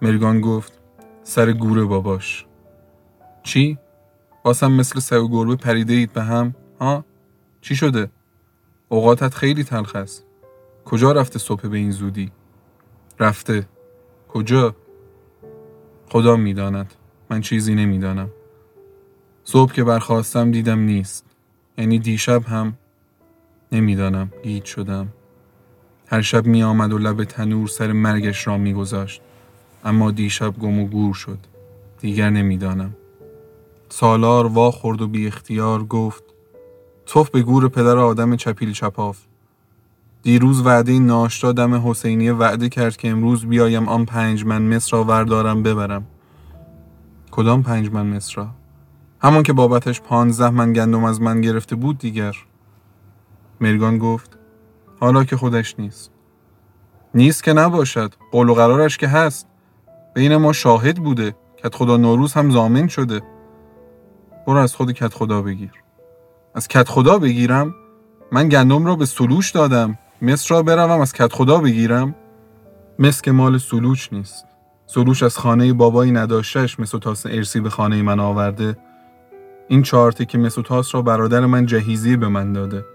مرگان 0.02 0.42
گفت 0.42 0.80
سر 1.24 1.52
گوره 1.52 1.84
باباش 1.84 2.46
چی؟ 3.44 3.78
باسم 4.44 4.72
مثل 4.72 5.00
سه 5.00 5.18
و 5.18 5.28
گربه 5.28 5.56
پریده 5.56 5.94
اید 5.94 6.14
به 6.14 6.24
هم؟ 6.24 6.56
ها؟ 6.80 7.06
چی 7.62 7.76
شده؟ 7.76 8.10
اوقاتت 8.90 9.34
خیلی 9.34 9.64
تلخ 9.64 9.96
است 9.96 10.26
کجا 10.86 11.12
رفته 11.12 11.40
صبح 11.40 11.62
به 11.62 11.78
این 11.78 11.92
زودی؟ 11.92 12.32
رفته 13.20 13.68
کجا؟ 14.30 14.76
خدا 16.10 16.36
می‌داند 16.36 16.94
من 17.30 17.42
چیزی 17.42 17.76
نمی‌دانم 17.76 18.30
صبح 19.44 19.74
که 19.74 19.84
برخواستم 19.84 20.52
دیدم 20.52 20.80
نیست 20.80 21.26
یعنی 21.78 22.00
دیشب 22.00 22.44
هم 22.44 22.78
نمی‌دانم 23.72 24.32
گیج 24.44 24.66
شدم 24.66 25.14
هر 26.12 26.22
شب 26.22 26.46
می 26.46 26.64
آمد 26.64 26.94
و 26.94 26.98
لب 26.98 27.24
تنور 27.24 27.68
سر 27.68 27.92
مرگش 27.92 28.48
را 28.48 28.58
می 28.58 28.74
گذاشت. 28.74 29.22
اما 29.86 30.12
دیشب 30.12 30.60
گم 30.60 30.80
و 30.80 30.88
گور 30.88 31.14
شد. 31.14 31.38
دیگر 32.00 32.30
نمی‌دانم. 32.30 32.94
سالار 33.90 34.46
وا 34.46 34.72
خورد 34.72 35.02
و 35.02 35.08
بی 35.08 35.28
اختیار 35.28 35.84
گفت 35.84 36.24
توف 37.06 37.30
به 37.30 37.42
گور 37.42 37.68
پدر 37.68 37.98
آدم 37.98 38.36
چپیل 38.36 38.72
چپاف. 38.72 39.20
دیروز 40.24 40.66
وعده 40.66 41.00
ناشتا 41.00 41.52
دم 41.52 41.90
حسینی 41.90 42.30
وعده 42.30 42.70
کرد 42.70 42.98
که 42.98 43.10
امروز 43.10 43.46
بیایم 43.46 43.90
آن 43.90 44.06
پنج 44.06 44.46
من 44.46 44.62
مصر 44.62 44.98
را 44.98 45.04
وردارم 45.04 45.64
ببرم. 45.64 46.06
کدام 47.32 47.64
پنج 47.64 47.92
من 47.92 48.06
مصر 48.06 48.34
را؟ 48.36 48.48
همان 49.22 49.44
که 49.44 49.54
بابتش 49.54 50.02
پانزده 50.02 50.50
من 50.50 50.74
گندم 50.74 51.04
از 51.04 51.22
من 51.22 51.42
گرفته 51.42 51.76
بود 51.76 51.98
دیگر. 51.98 52.36
مرگان 53.62 53.98
گفت 53.98 54.39
حالا 55.00 55.24
که 55.24 55.38
خودش 55.38 55.76
نیست. 55.80 56.12
نیست 57.14 57.44
که 57.44 57.54
نباشد. 57.54 58.14
قول 58.32 58.50
و 58.50 58.54
قرارش 58.54 58.98
که 58.98 59.08
هست. 59.08 59.48
بین 60.14 60.36
ما 60.36 60.54
شاهد 60.54 60.98
بوده. 60.98 61.36
کت 61.64 61.76
خدا 61.76 61.98
نوروز 61.98 62.34
هم 62.34 62.52
زامن 62.52 62.88
شده. 62.88 63.22
برو 64.48 64.58
از 64.58 64.76
خود 64.76 64.92
کت 64.92 65.14
خدا 65.14 65.42
بگیر. 65.42 65.72
از 66.56 66.68
کت 66.68 66.90
خدا 66.90 67.20
بگیرم؟ 67.20 67.76
من 68.32 68.50
گندم 68.50 68.86
را 68.86 68.96
به 68.96 69.06
سلوش 69.06 69.52
دادم. 69.52 69.98
مصر 70.22 70.56
را 70.56 70.64
بروم 70.64 71.02
از 71.02 71.14
کت 71.14 71.34
خدا 71.34 71.58
بگیرم. 71.58 72.16
مصر 73.00 73.22
که 73.22 73.32
مال 73.32 73.58
سلوش 73.58 74.14
نیست. 74.14 74.46
سلوش 74.86 75.24
از 75.24 75.38
خانه 75.38 75.74
بابایی 75.74 76.12
نداشتش 76.12 76.80
مسوتاس 76.80 77.26
ارسی 77.26 77.60
به 77.60 77.70
خانه 77.70 78.02
من 78.02 78.20
آورده. 78.20 78.78
این 79.68 79.84
چارتی 79.84 80.26
که 80.26 80.38
مسوتاس 80.38 80.96
را 80.96 81.02
برادر 81.02 81.46
من 81.46 81.66
جهیزی 81.66 82.18
به 82.18 82.28
من 82.28 82.54
داده. 82.54 82.86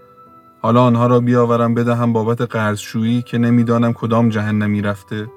حالا 0.65 0.83
آنها 0.83 1.07
را 1.07 1.19
بیاورم 1.19 1.73
بدهم 1.73 2.13
بابت 2.13 2.41
قرضشویی 2.41 3.21
که 3.21 3.37
نمی‌دانم 3.37 3.93
کدام 3.93 4.29
جهنمی 4.29 4.81
رفته. 4.81 5.27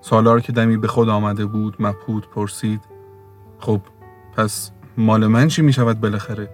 سالار 0.00 0.40
که 0.40 0.52
دمی 0.52 0.76
به 0.76 0.88
خود 0.88 1.08
آمده 1.08 1.46
بود 1.46 1.76
مبهوت 1.78 2.28
پرسید 2.28 2.80
خب 3.58 3.80
پس 4.36 4.70
مال 4.96 5.26
من 5.26 5.48
چی 5.48 5.62
می 5.62 5.72
شود 5.72 6.00
بالاخره؟ 6.00 6.48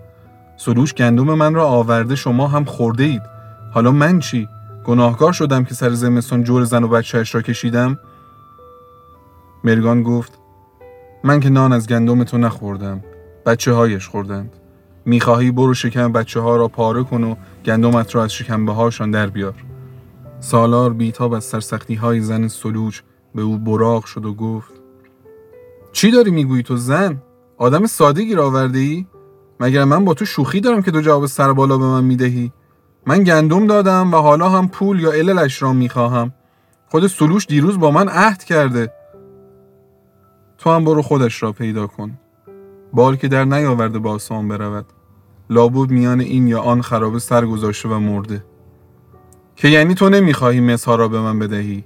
سروش 0.57 0.95
گندم 0.95 1.25
من 1.25 1.55
را 1.55 1.67
آورده 1.67 2.17
شما 2.17 2.49
هم 2.49 2.65
خورده 2.65 3.05
اید 3.05 3.23
حالا 3.75 3.91
من 3.91 4.19
چی؟ 4.19 4.49
گناهکار 4.85 5.33
شدم 5.33 5.65
که 5.65 5.75
سر 5.75 5.91
زمستان 5.91 6.45
جور 6.45 6.65
زن 6.65 6.85
و 6.85 6.89
بچهش 6.89 7.35
را 7.35 7.43
کشیدم؟ 7.43 7.99
مرگان 9.65 10.03
گفت 10.03 10.39
من 11.25 11.41
که 11.41 11.51
نان 11.51 11.73
از 11.73 11.89
گندم 11.89 12.25
تو 12.25 12.39
نخوردم 12.39 13.05
بچه 13.47 13.73
هایش 13.73 14.09
خوردند. 14.09 14.60
می‌خواهی 15.05 15.51
برو 15.51 15.75
شکم 15.75 16.13
بچه 16.13 16.41
ها 16.41 16.57
را 16.57 16.69
پاره 16.69 17.03
کن 17.03 17.25
و 17.25 17.35
گندمت 17.65 18.15
را 18.15 18.25
از 18.25 18.33
شکمبه 18.33 18.73
هاشان 18.73 19.11
در 19.11 19.27
بیار 19.27 19.55
سالار 20.41 20.93
بیتاب 20.93 21.33
از 21.33 21.45
سرسختی 21.45 21.95
های 21.95 22.21
زن 22.21 22.49
سلوچ 22.49 23.01
به 23.35 23.43
او 23.43 23.59
براغ 23.59 24.05
شد 24.05 24.25
و 24.25 24.35
گفت 24.35 24.73
چی 25.93 26.11
داری 26.11 26.31
می‌گویی 26.31 26.63
تو 26.63 26.77
زن؟ 26.77 27.23
آدم 27.57 27.87
ساده 27.87 28.35
را 28.35 28.47
آورده 28.47 28.79
ای؟ 28.79 29.07
مگر 29.61 29.85
من 29.85 30.05
با 30.05 30.15
تو 30.15 30.25
شوخی 30.25 30.61
دارم 30.61 30.83
که 30.83 30.91
تو 30.91 31.01
جواب 31.01 31.27
سر 31.27 31.53
بالا 31.53 31.79
به 31.79 31.85
من 31.85 32.05
می‌دهی؟ 32.05 32.53
من 33.07 33.25
گندم 33.25 33.67
دادم 33.67 34.15
و 34.15 34.17
حالا 34.17 34.49
هم 34.49 34.69
پول 34.69 35.01
یا 35.01 35.13
عللش 35.13 35.63
را 35.63 35.73
می‌خواهم 35.73 36.33
خود 36.89 37.07
سلوش 37.07 37.47
دیروز 37.47 37.79
با 37.79 37.91
من 37.91 38.09
عهد 38.09 38.45
کرده 38.45 38.93
تو 40.59 40.71
هم 40.71 40.85
برو 40.85 41.03
خودش 41.03 41.43
را 41.43 41.53
پیدا 41.53 41.87
کن 41.87 42.19
بال 42.93 43.17
که 43.17 43.29
در 43.29 43.45
نیاورده 43.45 43.99
با 43.99 44.13
آسمان 44.13 44.49
برود. 44.49 44.87
لابود 45.51 45.91
میان 45.91 46.21
این 46.21 46.49
یا 46.49 46.61
آن 46.61 46.83
خرابه 46.83 47.19
سر 47.19 47.47
گذاشته 47.47 47.89
و 47.89 47.99
مرده. 47.99 48.45
که 49.57 49.69
یعنی 49.69 49.95
تو 49.95 50.09
نمی‌خواهی 50.09 50.61
مسها 50.61 50.95
را 50.95 51.09
به 51.09 51.21
من 51.21 51.39
بدهی؟ 51.39 51.85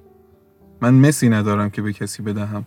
من 0.80 0.94
مسی 0.94 1.28
ندارم 1.28 1.70
که 1.70 1.82
به 1.82 1.92
کسی 1.92 2.22
بدهم. 2.22 2.66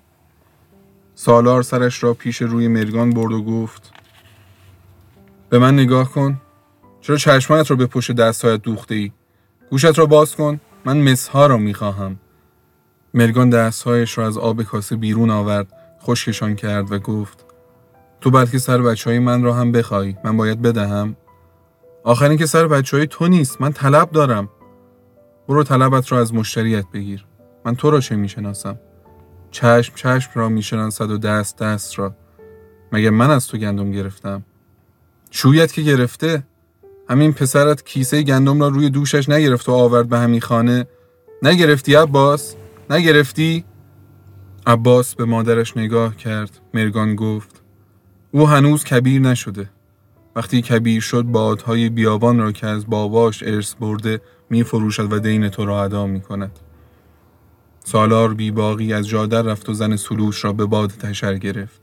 سالار 1.16 1.62
سرش 1.64 2.04
را 2.04 2.14
پیش 2.14 2.42
روی 2.42 2.68
مرگان 2.68 3.10
برد 3.10 3.32
و 3.32 3.44
گفت 3.44 3.92
به 5.50 5.60
من 5.60 5.74
نگاه 5.74 6.12
کن. 6.12 6.42
چرا 7.02 7.18
چشمانت 7.18 7.72
را 7.72 7.78
به 7.78 7.86
پشت 7.86 8.12
دستهایت 8.12 8.62
دوخته 8.62 8.96
ای؟ 8.96 9.12
گوشت 9.70 10.00
را 10.00 10.06
باز 10.06 10.36
کن. 10.36 10.60
من 10.86 10.98
مسها 11.12 11.48
را 11.48 11.58
می‌خواهم. 11.58 12.20
مرگان 13.14 13.50
دستهایش 13.50 14.18
را 14.18 14.28
از 14.28 14.38
آب 14.38 14.64
کاسه 14.64 14.96
بیرون 14.96 15.30
آورد 15.30 15.68
خشکشان 16.02 16.56
کرد 16.56 16.92
و 16.92 17.00
گفت 17.00 17.46
تو 18.22 18.32
بلکه 18.32 18.58
سر 18.58 18.82
بچه 18.82 19.10
های 19.10 19.20
من 19.20 19.44
را 19.44 19.54
هم 19.54 19.72
بخوای. 19.72 20.16
من 20.24 20.38
باید 20.38 20.62
بدهم. 20.62 21.16
آخرین 22.04 22.38
که 22.38 22.46
سر 22.46 22.68
بچه 22.68 22.98
های 22.98 23.08
تو 23.08 23.28
نیست. 23.28 23.62
من 23.62 23.74
طلب 23.74 24.12
دارم. 24.12 24.50
برو 25.48 25.64
طلبت 25.64 26.12
را 26.12 26.20
از 26.20 26.34
مشتریت 26.34 26.86
بگیر. 26.94 27.26
من 27.66 27.76
تو 27.76 27.92
را 27.92 28.00
چه 28.00 28.16
می‌شناسم؟ 28.16 28.80
چشم 29.52 29.96
چشم 29.96 30.32
را 30.36 30.50
می‌شناسد 30.50 31.12
و 31.12 31.18
دست 31.18 31.58
دست 31.58 32.00
را. 32.00 32.16
مگه 32.92 33.10
من 33.10 33.30
از 33.30 33.48
تو 33.48 33.58
گندم 33.58 33.92
گرفتم؟ 33.92 34.44
شویت 35.32 35.74
که 35.74 35.82
گرفته. 35.82 36.44
همین 37.10 37.34
پسرت 37.34 37.86
کیسه 37.86 38.24
گندم 38.24 38.62
را 38.62 38.68
روی 38.68 38.90
دوشش 38.90 39.30
نگرفت 39.30 39.70
و 39.70 39.72
آورد 39.72 40.10
به 40.10 40.20
همین 40.20 40.42
خانه. 40.42 40.88
نگرفتی 41.44 41.96
عباس؟ 41.96 42.56
نگرفتی؟ 42.90 43.66
عباس 44.68 45.16
به 45.16 45.26
مادرش 45.26 45.78
نگاه 45.78 46.16
کرد. 46.16 46.60
مرگان 46.74 47.16
گفت 47.16 47.62
او 48.32 48.48
هنوز 48.48 48.84
کبیر 48.84 49.22
نشده 49.22 49.70
وقتی 50.36 50.62
کبیر 50.62 51.02
شد 51.02 51.22
بادهای 51.22 51.90
بیابان 51.90 52.40
را 52.40 52.52
که 52.52 52.68
از 52.68 52.88
باباش 52.88 53.44
ارث 53.44 53.76
برده 53.76 54.22
می 54.50 54.64
فروشد 54.64 55.14
و 55.14 55.20
دین 55.20 55.50
تو 55.50 55.66
را 55.66 55.84
ادا 55.84 56.08
می 56.08 56.22
کند. 56.22 56.52
سالار 57.84 58.34
بیباقی 58.34 58.94
از 58.94 59.08
جادر 59.08 59.42
رفت 59.42 59.70
و 59.70 59.74
زن 59.74 59.96
سلوش 59.96 60.44
را 60.44 60.54
به 60.54 60.66
باد 60.66 60.90
تشر 60.90 61.38
گرفت. 61.38 61.82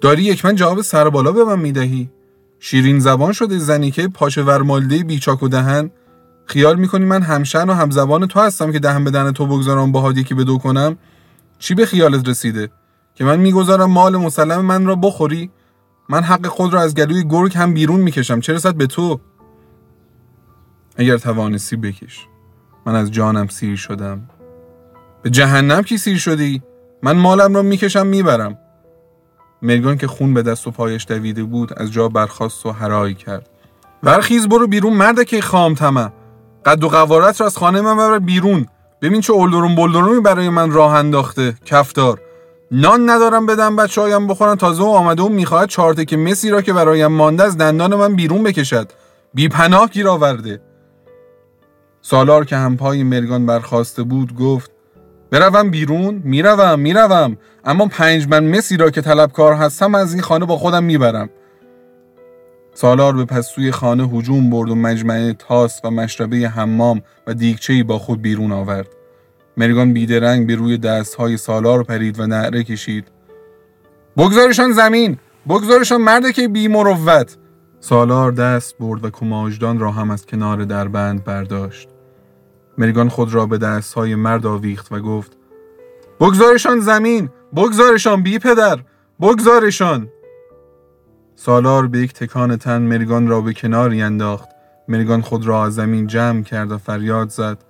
داری 0.00 0.22
یک 0.22 0.44
من 0.44 0.54
جواب 0.54 0.82
سربالا 0.82 1.32
به 1.32 1.44
من 1.44 1.58
می‌دهی؟ 1.58 2.10
شیرین 2.60 2.98
زبان 2.98 3.32
شده 3.32 3.58
زنی 3.58 3.90
که 3.90 4.08
پاچه 4.08 4.42
ورمالده 4.42 5.04
بیچاک 5.04 5.42
و 5.42 5.48
دهن 5.48 5.90
خیال 6.46 6.78
می‌کنی 6.78 7.04
من 7.04 7.22
همشن 7.22 7.70
و 7.70 7.72
همزبان 7.72 8.26
تو 8.26 8.40
هستم 8.40 8.72
که 8.72 8.78
دهن 8.78 9.04
به 9.04 9.10
دهن 9.10 9.32
تو 9.32 9.46
بگذارم 9.46 9.92
با 9.92 10.12
که 10.12 10.34
به 10.34 10.44
دو 10.44 10.58
کنم 10.58 10.96
چی 11.58 11.74
به 11.74 11.86
خیالت 11.86 12.28
رسیده 12.28 12.70
که 13.18 13.24
من 13.24 13.40
می‌گذارم 13.40 13.90
مال 13.90 14.16
مسلم 14.16 14.60
من 14.60 14.86
را 14.86 14.94
بخوری. 14.94 15.50
من 16.08 16.22
حق 16.22 16.46
خود 16.46 16.74
را 16.74 16.80
از 16.80 16.94
گلوی 16.94 17.24
گرگ 17.24 17.56
هم 17.56 17.74
بیرون 17.74 18.00
می‌کشم. 18.00 18.40
چه 18.40 18.52
رسد 18.52 18.74
به 18.74 18.86
تو؟ 18.86 19.20
اگر 20.96 21.18
توانستی 21.18 21.76
بکش. 21.76 22.26
من 22.86 22.94
از 22.94 23.10
جانم 23.10 23.46
سیر 23.46 23.76
شدم. 23.76 24.28
به 25.22 25.30
جهنم 25.30 25.82
کی 25.82 25.98
سیر 25.98 26.18
شدی؟ 26.18 26.62
من 27.02 27.16
مالم 27.16 27.54
را 27.54 27.62
می‌کشم 27.62 28.06
می‌برم. 28.06 28.58
مرگان 29.62 29.96
که 29.96 30.06
خون 30.06 30.34
به 30.34 30.42
دست 30.42 30.66
و 30.66 30.70
پایش 30.70 31.06
دویده 31.08 31.44
بود 31.44 31.72
از 31.76 31.92
جا 31.92 32.08
برخاست 32.08 32.66
و 32.66 32.70
هرایی 32.70 33.14
کرد. 33.14 33.48
ورخیز 34.02 34.48
برو 34.48 34.66
بیرون 34.66 34.92
مرد 34.92 35.24
که 35.24 35.40
خام 35.40 35.74
تمه 35.74 36.12
قد 36.64 36.84
و 36.84 36.88
قوارت 36.88 37.40
را 37.40 37.46
از 37.46 37.56
خانه 37.56 37.80
من 37.80 37.94
ببر 37.94 38.18
بیرون. 38.18 38.66
ببین 39.02 39.20
چه 39.20 39.32
اولدرون 39.32 39.74
بلدرومی 39.74 40.20
برای 40.20 40.48
من 40.48 40.70
راه 40.70 40.94
انداخته. 40.94 41.54
کفدار 41.64 42.20
نان 42.70 43.10
ندارم 43.10 43.46
بدم 43.46 43.76
بچه 43.76 44.00
هایم 44.00 44.26
بخورن. 44.26 44.54
تازه 44.54 44.82
و 44.82 44.86
آمده 44.86 45.22
و 45.22 45.28
می‌خواهد 45.28 45.68
چارته 45.68 46.04
که 46.04 46.16
مسی 46.16 46.50
را 46.50 46.62
که 46.62 46.72
برایم 46.72 47.06
مانده 47.06 47.44
از 47.44 47.58
دندان 47.58 47.94
من 47.94 48.16
بیرون 48.16 48.42
بکشد. 48.42 48.92
بی 49.34 49.48
پناه 49.48 49.88
گیر 49.88 50.08
آورده. 50.08 50.60
سالار 52.02 52.44
که 52.44 52.56
همپای 52.56 53.02
مرگان 53.02 53.46
برخواسته 53.46 54.02
بود 54.02 54.34
گفت 54.34 54.70
بروم 55.30 55.70
بیرون؟ 55.70 56.22
می‌روم 56.24 56.80
می‌روم. 56.80 57.36
اما 57.64 57.86
پنج 57.86 58.28
من 58.28 58.44
مسی 58.44 58.76
را 58.76 58.90
که 58.90 59.00
طلبکار 59.00 59.52
هستم 59.52 59.94
از 59.94 60.12
این 60.12 60.22
خانه 60.22 60.46
با 60.46 60.56
خودم 60.56 60.84
می‌برم. 60.84 61.30
سالار 62.74 63.12
به 63.12 63.24
پس 63.24 63.46
سوی 63.46 63.72
خانه 63.72 64.08
هجوم 64.08 64.50
برد 64.50 64.70
و 64.70 64.74
مجمع 64.74 65.32
تاس 65.32 65.80
و 65.84 65.90
مشربه 65.90 66.36
حمام 66.36 67.02
و 67.26 67.34
دیگچهی 67.34 67.82
با 67.82 67.98
خود 67.98 68.22
بیرون 68.22 68.52
آورد. 68.52 68.88
مرگان 69.58 69.92
بیدرنگ 69.92 70.46
به 70.46 70.54
روی 70.54 70.78
دستهای 70.78 71.36
سالار 71.36 71.82
پرید 71.82 72.20
و 72.20 72.26
نعره 72.26 72.64
کشید. 72.64 73.04
بگذارشان 74.16 74.72
زمین! 74.72 75.18
بگذارشان 75.48 76.00
مرد 76.00 76.30
که 76.30 76.48
بی 76.48 76.68
مروت! 76.68 77.36
سالار 77.80 78.32
دست 78.32 78.78
برد 78.78 79.04
و 79.04 79.10
کماجدان 79.10 79.78
را 79.78 79.90
هم 79.90 80.10
از 80.10 80.26
کنار 80.26 80.64
دربند 80.64 81.24
برداشت. 81.24 81.88
مرگان 82.78 83.08
خود 83.08 83.34
را 83.34 83.46
به 83.46 83.58
دستهای 83.58 84.14
مرد 84.14 84.46
آویخت 84.46 84.92
و 84.92 85.00
گفت 85.00 85.36
بگذارشان 86.20 86.80
زمین! 86.80 87.28
بگذارشان 87.56 88.22
بی 88.22 88.38
پدر! 88.38 88.78
بگذارشان! 89.20 90.08
سالار 91.34 91.86
به 91.86 91.98
یک 91.98 92.12
تکان 92.12 92.56
تن 92.56 92.82
مرگان 92.82 93.28
را 93.28 93.40
به 93.40 93.52
کناری 93.52 94.02
انداخت. 94.02 94.48
مرگان 94.88 95.20
خود 95.20 95.46
را 95.46 95.64
از 95.64 95.74
زمین 95.74 96.06
جمع 96.06 96.42
کرد 96.42 96.72
و 96.72 96.78
فریاد 96.78 97.28
زد. 97.28 97.67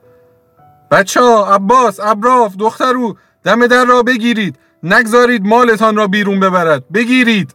بچه 0.91 1.21
ها 1.21 1.55
عباس 1.55 2.01
ابراف 2.01 2.57
دخترو 2.57 3.17
دم 3.45 3.67
در 3.67 3.85
را 3.85 4.03
بگیرید. 4.03 4.59
نگذارید 4.83 5.47
مالتان 5.47 5.97
را 5.97 6.07
بیرون 6.07 6.41
ببرد. 6.41 6.89
بگیرید. 6.89 7.55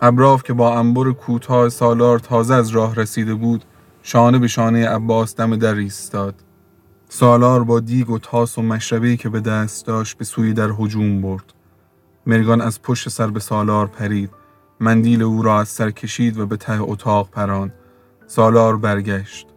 ابراف 0.00 0.42
که 0.42 0.52
با 0.52 0.78
انبر 0.78 1.12
کوتاه 1.12 1.68
سالار 1.68 2.18
تازه 2.18 2.54
از 2.54 2.68
راه 2.70 2.94
رسیده 2.94 3.34
بود 3.34 3.64
شانه 4.02 4.38
به 4.38 4.48
شانه 4.48 4.88
عباس 4.88 5.36
دم 5.36 5.56
در 5.56 5.74
ایستاد. 5.74 6.34
سالار 7.08 7.64
با 7.64 7.80
دیگ 7.80 8.10
و 8.10 8.18
تاس 8.18 8.58
و 8.58 8.62
مشربه 8.62 9.16
که 9.16 9.28
به 9.28 9.40
دست 9.40 9.86
داشت 9.86 10.18
به 10.18 10.24
سوی 10.24 10.52
در 10.52 10.70
هجوم 10.78 11.20
برد. 11.20 11.44
مرگان 12.26 12.60
از 12.60 12.82
پشت 12.82 13.08
سر 13.08 13.26
به 13.26 13.40
سالار 13.40 13.86
پرید. 13.86 14.30
مندیل 14.80 15.22
او 15.22 15.42
را 15.42 15.60
از 15.60 15.68
سر 15.68 15.90
کشید 15.90 16.38
و 16.38 16.46
به 16.46 16.56
ته 16.56 16.82
اتاق 16.82 17.30
پران 17.30 17.72
سالار 18.26 18.76
برگشت. 18.76 19.53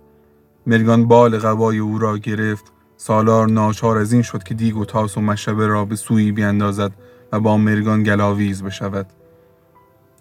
مرگان 0.68 1.06
بال 1.06 1.38
قبای 1.38 1.78
او 1.78 2.00
را 2.00 2.18
گرفت. 2.18 2.72
سالار 2.98 3.48
ناچار 3.48 3.98
از 3.98 4.14
این 4.14 4.22
شد 4.22 4.44
که 4.44 4.54
دیگ 4.54 4.78
و 4.78 4.86
تاس 4.86 5.18
و 5.18 5.22
مشبه 5.22 5.68
را 5.68 5.86
به 5.86 5.96
سوی 5.96 6.32
بیاندازد 6.32 6.92
و 7.32 7.40
با 7.40 7.58
مرگان 7.58 8.04
گلاویز 8.04 8.64
بشود. 8.64 9.06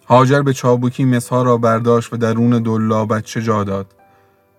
هاجر 0.07 0.43
به 0.43 0.53
چابوکی 0.53 1.05
مسها 1.05 1.43
را 1.43 1.57
برداشت 1.57 2.13
و 2.13 2.17
درون 2.17 2.63
دلا 2.63 3.07
بچه 3.07 3.43
جا 3.43 3.65
داد. 3.65 3.87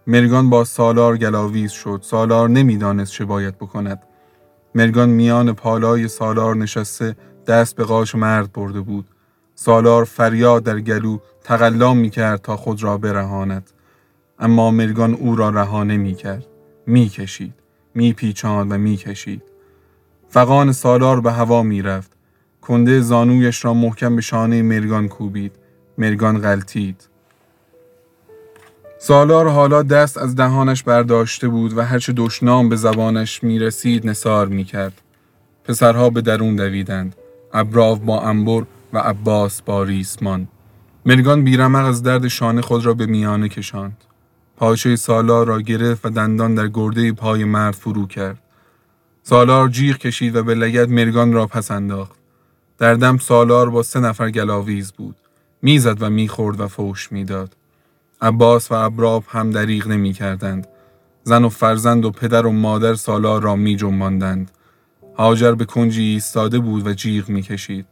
مرگان 0.08 0.50
با 0.50 0.64
سالار 0.64 1.18
گلاویز 1.18 1.72
شد. 1.72 2.00
سالار 2.04 2.50
نمی‌دانست 2.50 3.12
چه 3.12 3.26
باید 3.26 3.58
بکند. 3.58 4.00
مرگان 4.76 5.10
میان 5.10 5.54
پالای 5.54 6.08
سالار 6.08 6.56
نشسته 6.56 7.16
دست 7.48 7.76
به 7.76 7.84
قاش 7.84 8.16
مرد 8.16 8.54
برده 8.54 8.82
بود. 8.82 9.06
سالار 9.56 10.04
فریاد 10.04 10.64
در 10.64 10.80
گلو 10.80 11.18
تقلا 11.44 11.94
می 11.94 12.10
کرد 12.10 12.42
تا 12.42 12.58
خود 12.58 12.84
را 12.84 12.98
برهاند. 12.98 13.70
اما 14.40 14.72
مرگان 14.72 15.14
او 15.14 15.36
را 15.36 15.50
رها 15.50 15.84
کشید 17.10 17.54
می 17.96 18.14
پیچاند 18.14 18.72
و 18.72 18.78
می 18.78 18.98
کشید 18.98 19.42
فقان 20.30 20.72
سالار 20.72 21.22
به 21.22 21.32
هوا 21.32 21.64
می 21.64 21.82
رفت 21.82 22.12
کنده 22.62 23.02
زانویش 23.02 23.66
را 23.66 23.74
محکم 23.74 24.16
به 24.16 24.22
شانه 24.22 24.62
مرگان 24.62 25.08
کوبید 25.08 25.52
مرگان 25.98 26.42
غلطید 26.42 27.10
سالار 29.00 29.50
حالا 29.50 29.84
دست 29.84 30.18
از 30.18 30.36
دهانش 30.36 30.84
برداشته 30.84 31.48
بود 31.48 31.78
و 31.78 31.82
هرچه 31.82 32.14
دشنام 32.14 32.70
به 32.70 32.76
زبانش 32.76 33.44
می 33.44 33.60
رسید 33.60 34.08
نصار 34.08 34.48
می 34.48 34.64
کرد. 34.64 35.02
پسرها 35.64 36.10
به 36.10 36.22
درون 36.22 36.56
دویدند. 36.56 37.16
ابراو 37.54 37.96
با 37.96 38.22
انبر 38.22 38.64
و 38.94 38.98
عباس 38.98 39.62
با 39.62 39.84
ریسمان. 39.84 40.48
مرگان 41.06 41.44
بیرمق 41.44 41.86
از 41.86 42.04
درد 42.04 42.28
شانه 42.28 42.62
خود 42.62 42.86
را 42.86 42.94
به 42.94 43.06
میانه 43.06 43.50
کشاند. 43.50 44.04
پاچه 44.58 44.96
سالار 44.96 45.48
را 45.48 45.62
گرفت 45.62 46.06
و 46.06 46.10
دندان 46.10 46.56
در 46.56 46.68
گرده 46.68 47.12
پای 47.12 47.44
مرد 47.44 47.74
فرو 47.74 48.08
کرد. 48.08 48.40
سالار 49.24 49.70
جیغ 49.70 49.98
کشید 49.98 50.36
و 50.36 50.44
به 50.44 50.56
لگت 50.56 50.90
مرگان 50.90 51.34
را 51.34 51.48
پس 51.48 51.72
انداخت. 51.72 52.16
در 52.78 52.94
دم 52.94 53.18
سالار 53.18 53.70
با 53.70 53.84
سه 53.84 54.00
نفر 54.00 54.32
گلاویز 54.32 54.92
بود. 54.92 55.16
می‌زد 55.62 56.04
و 56.04 56.10
می‌خورد 56.10 56.60
و 56.60 56.68
فوش 56.68 57.12
می‌داد. 57.12 57.56
عباس 58.22 58.72
و 58.72 58.76
ابراب 58.76 59.24
هم 59.28 59.52
دریغ 59.52 59.88
نمی 59.88 60.14
کردند. 60.14 60.68
زن 61.24 61.44
و 61.44 61.50
فرزند 61.50 62.06
و 62.06 62.12
پدر 62.12 62.46
و 62.46 62.52
مادر 62.52 62.94
سالار 62.94 63.42
را 63.42 63.56
می 63.56 63.76
جنباندند. 63.76 64.52
هاجر 65.18 65.52
به 65.52 65.66
کنجی 65.66 66.04
ایستاده 66.04 66.60
بود 66.60 66.88
و 66.88 66.94
جیغ 66.94 67.30
می 67.30 67.42
کشید. 67.42 67.86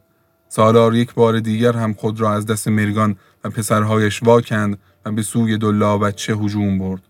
سالار 0.48 0.94
یک 0.94 1.14
بار 1.14 1.40
دیگر 1.40 1.72
هم 1.72 1.92
خود 1.94 2.20
را 2.20 2.34
از 2.34 2.46
دست 2.46 2.68
مرگان 2.68 3.16
و 3.44 3.50
پسرهایش 3.50 4.22
واکند 4.22 4.78
و 5.06 5.10
به 5.10 5.22
سوی 5.22 5.58
دلا 5.58 5.98
بچه 5.98 6.34
هجوم 6.34 6.78
برد. 6.78 7.02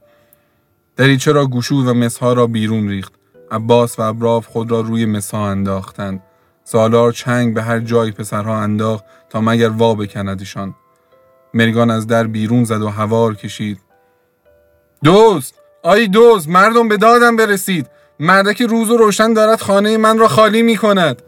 دریچه 0.96 1.32
را 1.32 1.46
گشود 1.46 1.86
و 1.86 1.94
مسها 1.94 2.32
را 2.32 2.46
بیرون 2.46 2.88
ریخت. 2.88 3.12
عباس 3.50 3.98
و 3.98 4.02
ابراف 4.02 4.46
خود 4.46 4.70
را 4.70 4.80
روی 4.80 5.06
مسها 5.06 5.50
انداختند. 5.50 6.22
سالار 6.64 7.12
چنگ 7.12 7.54
به 7.54 7.62
هر 7.62 7.80
جای 7.80 8.10
پسرها 8.10 8.58
انداخت 8.58 9.04
تا 9.30 9.40
مگر 9.40 9.68
وا 9.68 9.94
بکندشان. 9.94 10.74
مرگان 11.54 11.90
از 11.90 12.06
در 12.06 12.26
بیرون 12.26 12.64
زد 12.64 12.82
و 12.82 12.88
هوار 12.88 13.34
کشید. 13.34 13.78
دوست! 15.04 15.54
آی 15.82 16.08
دوست! 16.08 16.48
مردم 16.48 16.88
به 16.88 16.96
دادم 16.96 17.36
برسید! 17.36 17.86
مردک 18.20 18.62
روز 18.62 18.90
و 18.90 18.96
روشن 18.96 19.32
دارد 19.32 19.60
خانه 19.60 19.96
من 19.96 20.18
را 20.18 20.28
خالی 20.28 20.62
می 20.62 20.76
کند. 20.76 21.22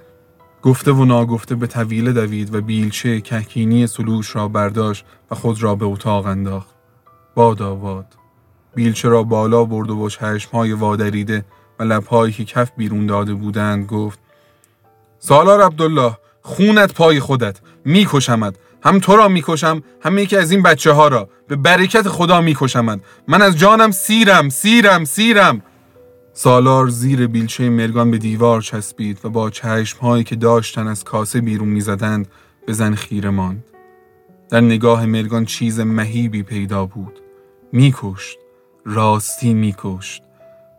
گفته 0.62 0.92
و 0.92 1.04
ناگفته 1.04 1.54
به 1.54 1.66
طویله 1.66 2.12
دوید 2.12 2.54
و 2.54 2.60
بیلچه 2.60 3.20
کهکینی 3.20 3.86
سلوش 3.86 4.36
را 4.36 4.48
برداشت 4.48 5.04
و 5.30 5.34
خود 5.34 5.62
را 5.62 5.74
به 5.74 5.84
اتاق 5.84 6.26
انداخت. 6.26 6.74
باد 7.34 7.62
آواد. 7.62 8.06
بیلچه 8.74 9.08
را 9.08 9.22
بالا 9.22 9.64
برد 9.64 9.90
و 9.90 9.96
با 9.96 10.08
چشمهای 10.08 10.72
وادریده 10.72 11.44
و 11.78 11.82
لبهایی 11.82 12.32
که 12.32 12.44
کف 12.44 12.70
بیرون 12.76 13.06
داده 13.06 13.34
بودند 13.34 13.86
گفت 13.86 14.18
سالار 15.18 15.62
عبدالله 15.62 16.18
خونت 16.42 16.94
پای 16.94 17.20
خودت. 17.20 17.60
میکشمد 17.84 18.58
هم 18.82 18.98
تو 18.98 19.16
را 19.16 19.28
می‌کشم 19.28 19.82
هم 20.02 20.18
یکی 20.18 20.36
از 20.36 20.50
این 20.50 20.62
بچه 20.62 20.92
ها 20.92 21.08
را. 21.08 21.28
به 21.48 21.56
برکت 21.56 22.08
خدا 22.08 22.40
میکشمد 22.40 23.00
من 23.28 23.42
از 23.42 23.58
جانم 23.58 23.90
سیرم 23.90 24.48
سیرم 24.48 25.04
سیرم. 25.04 25.62
سالار 26.40 26.88
زیر 26.88 27.26
بیلچه 27.26 27.70
مرگان 27.70 28.10
به 28.10 28.18
دیوار 28.18 28.62
چسبید 28.62 29.18
و 29.24 29.30
با 29.30 29.50
چشم 29.50 29.98
هایی 29.98 30.24
که 30.24 30.36
داشتن 30.36 30.86
از 30.86 31.04
کاسه 31.04 31.40
بیرون 31.40 31.68
می‌زدند 31.68 32.28
به 32.66 32.72
زن 32.72 32.94
خیره 32.94 33.30
ماند. 33.30 33.64
در 34.50 34.60
نگاه 34.60 35.06
مرگان 35.06 35.44
چیز 35.44 35.80
مهیبی 35.80 36.42
پیدا 36.42 36.86
بود. 36.86 37.20
میکشت. 37.72 38.38
راستی 38.84 39.54
میکشت. 39.54 40.22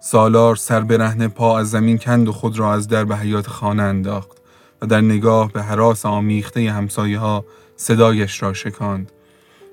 سالار 0.02 0.56
سر 0.56 0.82
برهنه 0.82 1.28
پا 1.28 1.60
از 1.60 1.70
زمین 1.70 1.98
کند 1.98 2.28
و 2.28 2.32
خود 2.32 2.60
را 2.60 2.74
از 2.74 2.88
در 2.88 3.06
به 3.06 3.18
حیات 3.18 3.48
خانه 3.48 3.84
انداخت 3.84 4.38
و 4.82 4.86
در 4.86 5.02
نگاه 5.02 5.52
به 5.52 5.62
حراس 5.64 6.06
آمیخته 6.06 6.72
همسایه 6.72 7.20
ها 7.20 7.46
صدایش 7.76 8.44
را 8.44 8.54
شکاند. 8.54 9.12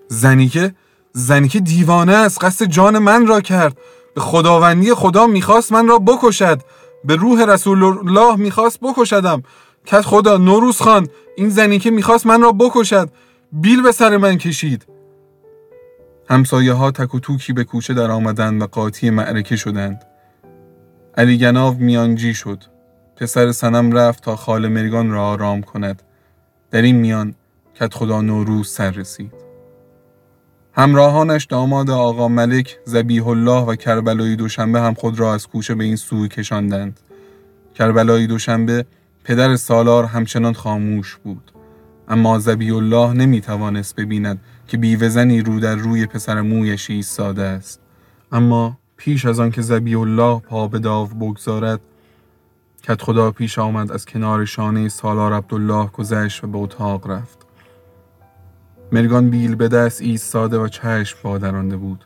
زنی 0.08 0.48
که 0.48 0.74
زنی 1.12 1.48
که 1.48 1.60
دیوانه 1.60 2.12
است. 2.12 2.44
قصد 2.44 2.64
جان 2.64 2.98
من 2.98 3.26
را 3.26 3.40
کرد. 3.40 3.76
به 4.16 4.22
خداوندی 4.22 4.94
خدا 4.94 5.26
می‌خواست 5.26 5.72
من 5.72 5.88
را 5.88 5.98
بکشد. 5.98 6.60
به 7.04 7.16
روح 7.16 7.44
رسول 7.44 7.82
الله 7.82 8.36
می‌خواست 8.36 8.80
بکشدم. 8.80 9.42
که 9.84 10.02
خدا 10.02 10.36
نوروز 10.36 10.80
خان 10.80 11.08
این 11.36 11.48
زنی 11.48 11.78
که 11.78 11.90
می‌خواست 11.90 12.26
من 12.26 12.42
را 12.42 12.52
بکشد. 12.52 13.08
بیل 13.52 13.82
به 13.82 13.92
سر 13.92 14.16
من 14.16 14.38
کشید. 14.38 14.86
همسایه 16.30 16.72
ها 16.72 16.90
تک 16.90 17.14
و 17.14 17.20
توکی 17.20 17.52
به 17.52 17.64
کوچه 17.64 17.94
در 17.94 18.10
آمدند 18.10 18.62
و 18.62 18.66
قاطی 18.66 19.10
معرکه 19.10 19.56
شدند. 19.56 20.04
علی 21.16 21.38
گناو 21.38 21.74
میانجی 21.74 22.34
شد. 22.34 22.62
پسر 23.16 23.52
سنم 23.52 23.92
رفت 23.92 24.22
تا 24.22 24.36
خال 24.36 24.68
مرگان 24.68 25.10
را 25.10 25.24
آرام 25.24 25.62
کند. 25.62 26.02
در 26.70 26.82
این 26.82 26.96
میان 26.96 27.34
کت 27.74 27.94
خدا 27.94 28.20
نوروز 28.20 28.68
سر 28.68 28.90
رسید. 28.90 29.45
همراهانش 30.78 31.44
داماد 31.44 31.90
آقا 31.90 32.28
ملک 32.28 32.78
زبیح 32.84 33.28
الله 33.28 33.60
و 33.64 33.76
کربلایی 33.76 34.36
دوشنبه 34.36 34.80
هم 34.80 34.94
خود 34.94 35.18
را 35.18 35.34
از 35.34 35.46
کوچه 35.46 35.74
به 35.74 35.84
این 35.84 35.96
سوی 35.96 36.28
کشاندند. 36.28 37.00
کربلایی 37.74 38.26
دوشنبه 38.26 38.86
پدر 39.24 39.56
سالار 39.56 40.04
همچنان 40.04 40.52
خاموش 40.52 41.16
بود. 41.24 41.52
اما 42.08 42.38
زبی 42.38 42.70
الله 42.70 43.12
نمی 43.12 43.40
توانست 43.40 43.96
ببیند 43.96 44.40
که 44.68 44.76
بیوزنی 44.76 45.42
رو 45.42 45.60
در 45.60 45.74
روی 45.74 46.06
پسر 46.06 46.40
مویش 46.40 46.90
ایستاده 46.90 47.42
است. 47.42 47.80
اما 48.32 48.78
پیش 48.96 49.24
از 49.26 49.40
آن 49.40 49.50
که 49.50 49.62
زبی 49.62 49.94
الله 49.94 50.38
پا 50.38 50.68
به 50.68 50.78
داو 50.78 51.08
بگذارد 51.08 51.80
کت 52.82 53.02
خدا 53.02 53.30
پیش 53.30 53.58
آمد 53.58 53.92
از 53.92 54.06
کنار 54.06 54.44
شانه 54.44 54.88
سالار 54.88 55.32
عبدالله 55.32 55.86
گذشت 55.86 56.44
و 56.44 56.46
به 56.46 56.58
اتاق 56.58 57.10
رفت. 57.10 57.45
مرگان 58.92 59.30
بیل 59.30 59.54
به 59.54 59.68
دست 59.68 60.00
ایستاده 60.00 60.58
و 60.58 60.68
چشم 60.68 61.18
بادرانده 61.22 61.76
بود. 61.76 62.04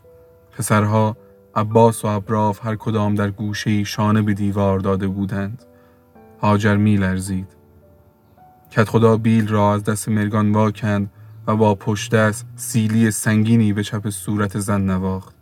پسرها 0.58 1.16
عباس 1.54 2.04
و 2.04 2.08
ابراف 2.08 2.66
هر 2.66 2.76
کدام 2.76 3.14
در 3.14 3.30
گوشه 3.30 3.84
شانه 3.84 4.22
به 4.22 4.34
دیوار 4.34 4.78
داده 4.78 5.08
بودند. 5.08 5.64
هاجر 6.40 6.76
می 6.76 6.96
لرزید. 6.96 7.48
کت 8.70 8.88
خدا 8.88 9.16
بیل 9.16 9.48
را 9.48 9.74
از 9.74 9.84
دست 9.84 10.08
مرگان 10.08 10.52
واکند 10.52 11.10
و 11.46 11.56
با 11.56 11.74
پشت 11.74 12.14
دست 12.14 12.46
سیلی 12.56 13.10
سنگینی 13.10 13.72
به 13.72 13.82
چپ 13.82 14.10
صورت 14.10 14.58
زن 14.58 14.80
نواخت. 14.80 15.34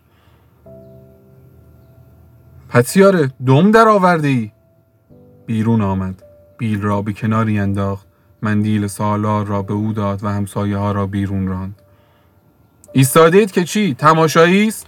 پتیاره 2.68 3.30
دم 3.46 3.70
در 3.70 3.88
آورده 3.88 4.28
ای؟ 4.28 4.50
بیرون 5.46 5.82
آمد. 5.82 6.22
بیل 6.58 6.82
را 6.82 7.02
به 7.02 7.12
کناری 7.12 7.58
انداخت. 7.58 8.07
مندیل 8.42 8.86
سالار 8.86 9.46
را 9.46 9.62
به 9.62 9.74
او 9.74 9.92
داد 9.92 10.24
و 10.24 10.28
همسایه 10.28 10.76
ها 10.76 10.92
را 10.92 11.06
بیرون 11.06 11.48
راند. 11.48 11.82
ایستادید 12.92 13.50
که 13.50 13.64
چی؟ 13.64 13.94
تماشایی 13.94 14.68
است؟ 14.68 14.86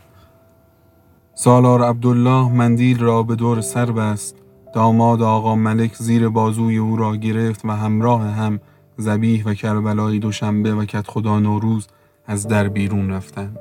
سالار 1.34 1.82
عبدالله 1.82 2.52
مندیل 2.52 3.00
را 3.00 3.22
به 3.22 3.36
دور 3.36 3.60
سر 3.60 3.92
بست. 3.92 4.36
داماد 4.74 5.22
آقا 5.22 5.54
ملک 5.54 5.94
زیر 5.94 6.28
بازوی 6.28 6.76
او 6.76 6.96
را 6.96 7.16
گرفت 7.16 7.64
و 7.64 7.70
همراه 7.70 8.22
هم 8.22 8.60
زبیح 8.96 9.44
و 9.44 9.54
کربلای 9.54 10.18
دوشنبه 10.18 10.74
و 10.74 10.84
کت 10.84 11.06
خدا 11.06 11.38
نوروز 11.38 11.88
از 12.26 12.48
در 12.48 12.68
بیرون 12.68 13.10
رفتند. 13.10 13.58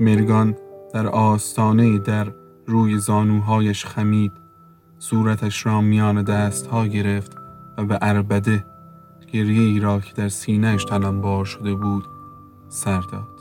مرگان 0.00 0.56
در 0.94 1.06
آستانه 1.06 1.98
در 1.98 2.32
روی 2.66 2.98
زانوهایش 2.98 3.86
خمید. 3.86 4.32
صورتش 4.98 5.66
را 5.66 5.80
میان 5.80 6.22
دستها 6.22 6.86
گرفت. 6.86 7.43
و 7.78 7.84
به 7.84 7.98
اربده 8.02 8.66
گریه 9.32 9.62
ای 9.62 9.80
را 9.80 10.00
که 10.00 10.14
در 10.14 10.28
سینهش 10.28 10.84
تلمبار 10.84 11.44
شده 11.44 11.74
بود 11.74 12.04
سر 12.68 13.00
داد. 13.00 13.33